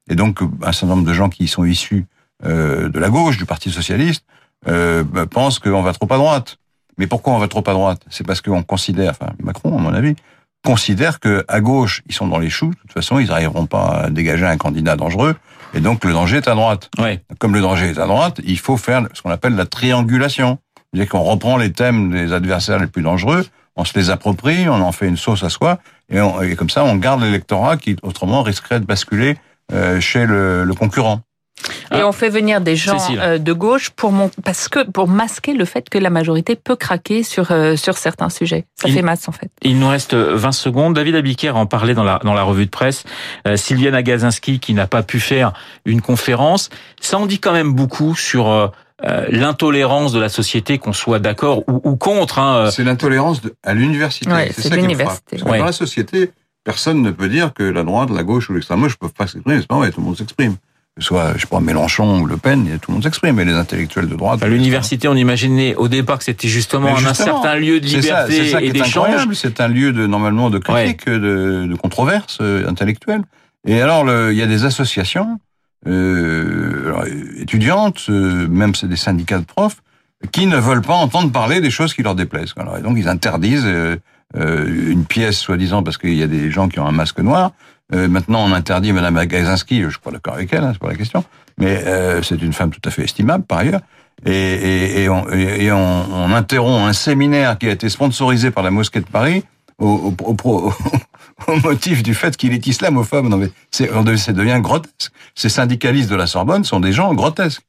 Et 0.10 0.16
donc, 0.16 0.40
un 0.42 0.72
certain 0.72 0.96
nombre 0.96 1.08
de 1.08 1.14
gens 1.14 1.30
qui 1.30 1.48
sont 1.48 1.66
issus 1.66 2.06
euh, 2.46 2.90
de 2.90 3.00
la 3.00 3.10
gauche, 3.10 3.38
du 3.38 3.46
Parti 3.46 3.72
socialiste, 3.72 4.24
euh, 4.68 5.04
bah, 5.04 5.26
pensent 5.26 5.60
qu'on 5.60 5.82
va 5.82 5.94
trop 5.94 6.12
à 6.12 6.18
droite. 6.18 6.58
Mais 6.98 7.08
pourquoi 7.08 7.34
on 7.34 7.40
va 7.40 7.48
trop 7.48 7.64
à 7.68 7.74
droite? 7.74 8.02
C'est 8.10 8.26
parce 8.26 8.42
qu'on 8.42 8.64
considère, 8.64 9.12
enfin 9.12 9.34
Macron, 9.44 9.78
à 9.78 9.82
mon 9.82 9.94
avis, 9.94 10.16
considère 10.66 11.20
que 11.20 11.46
à 11.48 11.62
gauche, 11.62 12.02
ils 12.08 12.14
sont 12.14 12.28
dans 12.28 12.40
les 12.40 12.50
choux. 12.50 12.70
De 12.72 12.76
toute 12.82 12.94
façon, 12.94 13.20
ils 13.20 13.28
n'arriveront 13.28 13.66
pas 13.66 14.04
à 14.06 14.10
dégager 14.10 14.46
un 14.46 14.58
candidat 14.58 14.96
dangereux. 14.96 15.36
Et 15.74 15.80
donc, 15.80 16.04
le 16.06 16.14
danger 16.14 16.38
est 16.38 16.48
à 16.48 16.56
droite. 16.56 16.90
Ouais. 16.98 17.22
Comme 17.40 17.54
le 17.54 17.62
danger 17.62 17.90
est 17.90 18.00
à 18.00 18.06
droite, 18.08 18.40
il 18.46 18.58
faut 18.60 18.78
faire 18.78 19.04
ce 19.14 19.22
qu'on 19.22 19.30
appelle 19.32 19.56
la 19.56 19.66
triangulation. 19.66 20.60
C'est-à-dire 20.94 21.10
qu'on 21.12 21.22
reprend 21.24 21.58
les 21.58 21.72
thèmes 21.72 22.12
des 22.12 22.32
adversaires 22.34 22.80
les 22.80 22.88
plus 22.88 23.02
dangereux, 23.04 23.46
on 23.76 23.84
se 23.86 23.98
les 24.00 24.10
approprie, 24.10 24.68
on 24.70 24.82
en 24.82 24.92
fait 24.92 25.08
une 25.08 25.18
sauce 25.18 25.44
à 25.44 25.50
soi, 25.50 25.80
et, 26.10 26.20
on- 26.22 26.42
et 26.42 26.56
comme 26.56 26.70
ça, 26.70 26.84
on 26.86 26.96
garde 26.96 27.22
l'électorat 27.22 27.78
qui 27.78 27.96
autrement 28.02 28.42
risquerait 28.42 28.80
de 28.80 28.86
basculer 28.86 29.38
euh, 29.74 30.00
chez 30.00 30.26
le, 30.26 30.64
le 30.64 30.74
concurrent. 30.74 31.22
Et 31.96 32.04
on 32.04 32.12
fait 32.12 32.30
venir 32.30 32.62
des 32.62 32.76
gens 32.76 33.00
Cécile. 33.00 33.20
euh, 33.22 33.38
de 33.40 33.54
gauche 33.54 33.90
pour 33.90 34.12
mon... 34.12 34.30
parce 34.44 34.68
que 34.70 34.84
pour 34.90 35.08
masquer 35.08 35.54
le 35.54 35.66
fait 35.66 35.90
que 35.90 35.98
la 35.98 36.10
majorité 36.10 36.56
peut 36.56 36.76
craquer 36.76 37.24
sur 37.24 37.52
euh, 37.52 37.76
sur 37.76 37.98
certains 37.98 38.30
sujets. 38.30 38.66
Ça 38.76 38.88
Il- 38.90 38.94
fait 38.94 39.02
masse 39.02 39.28
en 39.28 39.32
fait. 39.32 39.50
Il 39.64 39.80
nous 39.80 39.88
reste 39.88 40.14
20 40.14 40.52
secondes. 40.52 40.94
David 40.96 41.16
Abiker 41.16 41.52
en 41.56 41.66
parlait 41.66 41.94
dans 41.96 42.04
la, 42.04 42.20
dans 42.24 42.34
la 42.34 42.44
revue 42.44 42.66
de 42.66 42.72
presse. 42.72 43.04
Euh, 43.48 43.56
Sylviane 43.58 43.96
Agazinski 43.96 44.60
qui 44.60 44.74
n'a 44.74 44.86
pas 44.88 45.02
pu 45.04 45.20
faire 45.20 45.54
une 45.86 46.02
conférence. 46.02 46.70
Ça 47.02 47.18
en 47.18 47.26
dit 47.26 47.40
quand 47.40 47.54
même 47.54 47.74
beaucoup 47.74 48.16
sur 48.16 48.50
euh, 48.50 48.68
euh, 49.06 49.26
l'intolérance 49.30 50.12
de 50.12 50.20
la 50.20 50.30
société, 50.30 50.78
qu'on 50.78 50.94
soit 50.94 51.20
d'accord 51.20 51.64
ou, 51.68 51.82
ou 51.84 51.96
contre. 51.96 52.40
Hein. 52.40 52.70
C'est 52.72 52.84
l'intolérance 52.84 53.42
à 53.64 53.74
l'université. 53.74 54.30
Ouais, 54.32 54.52
c'est 54.54 54.62
ça 54.64 54.70
qui 54.70 54.76
me 54.76 54.76
frappe. 54.76 54.82
l'université. 54.82 55.24
Parce 55.32 55.44
que 55.44 55.50
Ouais. 55.50 55.60
Dans 55.60 55.66
la 55.66 55.72
société, 55.72 56.32
personne 56.64 57.02
ne 57.02 57.12
peut 57.12 57.30
dire 57.30 57.54
que 57.54 57.64
la 57.64 57.84
droite, 57.84 58.10
la 58.12 58.24
gauche 58.24 58.50
ou 58.50 58.54
l'extrême 58.54 58.82
gauche 58.82 58.94
ne 58.94 59.08
peuvent 59.08 59.14
pas 59.18 59.26
s'exprimer. 59.28 59.60
C'est 59.62 59.68
pas 59.68 59.76
vrai, 59.78 59.92
tout 59.92 60.02
le 60.02 60.06
monde 60.06 60.18
s'exprime. 60.18 60.56
Que 60.98 61.04
ce 61.04 61.08
soit, 61.08 61.34
je 61.36 61.42
sais 61.42 61.48
pas, 61.48 61.60
Mélenchon 61.60 62.22
ou 62.22 62.26
Le 62.26 62.38
Pen, 62.38 62.66
tout 62.82 62.92
le 62.92 62.94
monde 62.96 63.04
s'exprime. 63.04 63.40
Et 63.40 63.46
les 63.46 63.54
intellectuels 63.54 64.08
de 64.10 64.16
droite. 64.16 64.42
À 64.42 64.48
l'université, 64.48 65.08
on 65.08 65.16
imaginait 65.16 65.76
au 65.76 65.88
départ 65.88 66.18
que 66.18 66.24
c'était 66.24 66.48
justement 66.48 66.98
un 66.98 67.14
certain 67.14 67.56
lieu 67.56 67.80
de 67.80 67.88
ça, 67.88 67.98
liberté 67.98 68.50
ça 68.50 68.62
et 68.62 68.72
d'échange. 68.72 69.06
incroyable. 69.06 69.36
C'est 69.36 69.62
un 69.62 69.68
lieu 69.68 69.94
de 69.94 70.08
normalement 70.08 70.50
de 70.50 70.58
critique, 70.58 71.08
de, 71.08 71.68
de 71.70 71.76
controverse 71.76 72.40
euh, 72.42 72.68
intellectuelle. 72.68 73.22
Et 73.66 73.82
alors, 73.82 74.06
il 74.32 74.38
y 74.38 74.42
a 74.42 74.48
des 74.48 74.66
associations 74.66 75.40
euh, 75.86 76.88
alors, 76.88 77.06
étudiantes, 77.38 78.06
euh, 78.10 78.48
même 78.48 78.76
c'est 78.76 78.88
des 78.88 78.96
syndicats 78.96 79.40
de 79.40 79.46
profs, 79.46 79.78
qui 80.32 80.48
ne 80.48 80.58
veulent 80.58 80.82
pas 80.82 80.96
entendre 80.96 81.32
parler 81.32 81.62
des 81.62 81.70
choses 81.70 81.94
qui 81.94 82.02
leur 82.02 82.16
déplaisent. 82.16 82.54
Alors, 82.58 82.78
et 82.78 82.82
donc, 82.82 82.98
ils 82.98 83.08
interdisent 83.08 83.68
euh, 83.68 83.98
une 84.36 85.06
pièce, 85.06 85.38
soi-disant, 85.38 85.84
parce 85.84 85.98
qu'il 85.98 86.16
y 86.16 86.24
a 86.24 86.28
des 86.28 86.50
gens 86.50 86.68
qui 86.68 86.80
ont 86.80 86.88
un 86.88 86.92
masque 86.92 87.20
noir. 87.20 87.52
Euh, 87.94 88.08
maintenant, 88.08 88.44
on 88.46 88.52
interdit 88.52 88.92
Madame 88.92 89.18
Agazinski, 89.18 89.82
je 89.84 89.90
suis 89.90 90.00
d'accord 90.12 90.34
avec 90.34 90.52
elle, 90.52 90.64
hein, 90.64 90.72
c'est 90.74 90.80
pas 90.82 90.90
la 90.90 90.96
question, 90.96 91.24
mais 91.58 91.84
euh, 91.86 92.22
c'est 92.22 92.42
une 92.42 92.54
femme 92.54 92.70
tout 92.70 92.82
à 92.84 92.92
fait 92.92 93.04
estimable 93.04 93.46
par 93.46 93.60
ailleurs. 93.60 93.82
Et, 94.26 94.32
et, 94.32 95.04
et, 95.04 95.10
on, 95.10 95.30
et, 95.30 95.72
on, 95.72 96.06
on 96.12 96.34
interrompt 96.34 96.90
un 96.90 96.94
séminaire 96.94 97.58
qui 97.58 97.68
a 97.68 97.72
été 97.72 97.88
sponsorisé 97.88 98.52
par 98.52 98.64
la 98.64 98.72
mosquée 98.72 99.00
de 99.00 99.06
Paris 99.06 99.44
au, 99.78 100.14
au, 100.24 100.36
au, 100.44 100.74
au 101.48 101.56
motif 101.64 102.02
du 102.02 102.16
fait 102.16 102.36
qu'il 102.36 102.52
est 102.54 102.66
islamophobe. 102.66 103.28
Non 103.28 103.38
mais 103.38 103.52
c'est, 103.78 103.94
on 103.94 104.04
devient- 104.04 104.20
ça 104.20 104.34
devient 104.34 104.60
grotesque. 104.62 105.12
Ces 105.36 105.50
syndicalistes 105.50 106.10
de 106.10 106.16
la 106.16 106.28
Sorbonne 106.28 106.64
sont 106.64 106.80
des 106.80 106.92
gens 106.94 107.14
grotesques. 107.14 107.62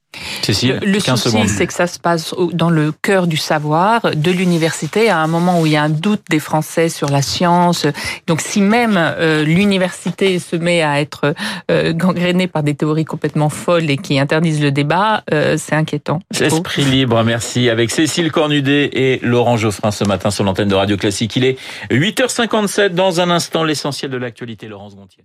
Cécile, 0.42 0.78
Le, 0.82 0.92
le 0.92 1.00
15 1.00 1.20
souci, 1.20 1.34
secondes. 1.36 1.48
c'est 1.48 1.66
que 1.66 1.72
ça 1.74 1.86
se 1.86 1.98
passe 1.98 2.34
dans 2.54 2.70
le 2.70 2.92
cœur 2.92 3.26
du 3.26 3.36
savoir 3.36 4.00
de 4.16 4.30
l'université, 4.30 5.10
à 5.10 5.18
un 5.18 5.26
moment 5.26 5.60
où 5.60 5.66
il 5.66 5.72
y 5.72 5.76
a 5.76 5.82
un 5.82 5.90
doute 5.90 6.22
des 6.30 6.38
Français 6.38 6.88
sur 6.88 7.10
la 7.10 7.20
science. 7.20 7.86
Donc, 8.26 8.40
si 8.40 8.62
même 8.62 8.94
euh, 8.96 9.44
l'université 9.44 10.38
se 10.38 10.56
met 10.56 10.80
à 10.80 10.98
être 11.02 11.34
euh, 11.70 11.92
gangrénée 11.92 12.46
par 12.46 12.62
des 12.62 12.74
théories 12.74 13.04
complètement 13.04 13.50
folles 13.50 13.90
et 13.90 13.98
qui 13.98 14.18
interdisent 14.18 14.62
le 14.62 14.72
débat, 14.72 15.24
euh, 15.34 15.56
c'est 15.58 15.74
inquiétant. 15.74 16.20
je 16.32 16.46
trouve. 16.46 16.60
Esprit 16.60 16.84
libre, 16.86 17.22
merci. 17.22 17.68
Avec 17.68 17.90
Cécile 17.90 18.32
Cornudet 18.32 18.88
et 18.94 19.20
Laurent 19.22 19.58
Geoffrin 19.58 19.90
ce 19.90 20.04
matin 20.04 20.30
sur 20.30 20.42
l'antenne 20.42 20.68
de 20.68 20.74
Radio 20.74 20.96
Classique. 20.96 21.36
Il 21.36 21.44
est 21.44 21.58
8h57. 21.90 22.94
Dans 22.94 23.20
un 23.20 23.28
instant, 23.28 23.62
l'essentiel 23.62 24.10
de 24.10 24.16
l'actualité. 24.16 24.68
Laurence 24.68 24.96
Gontier. 24.96 25.24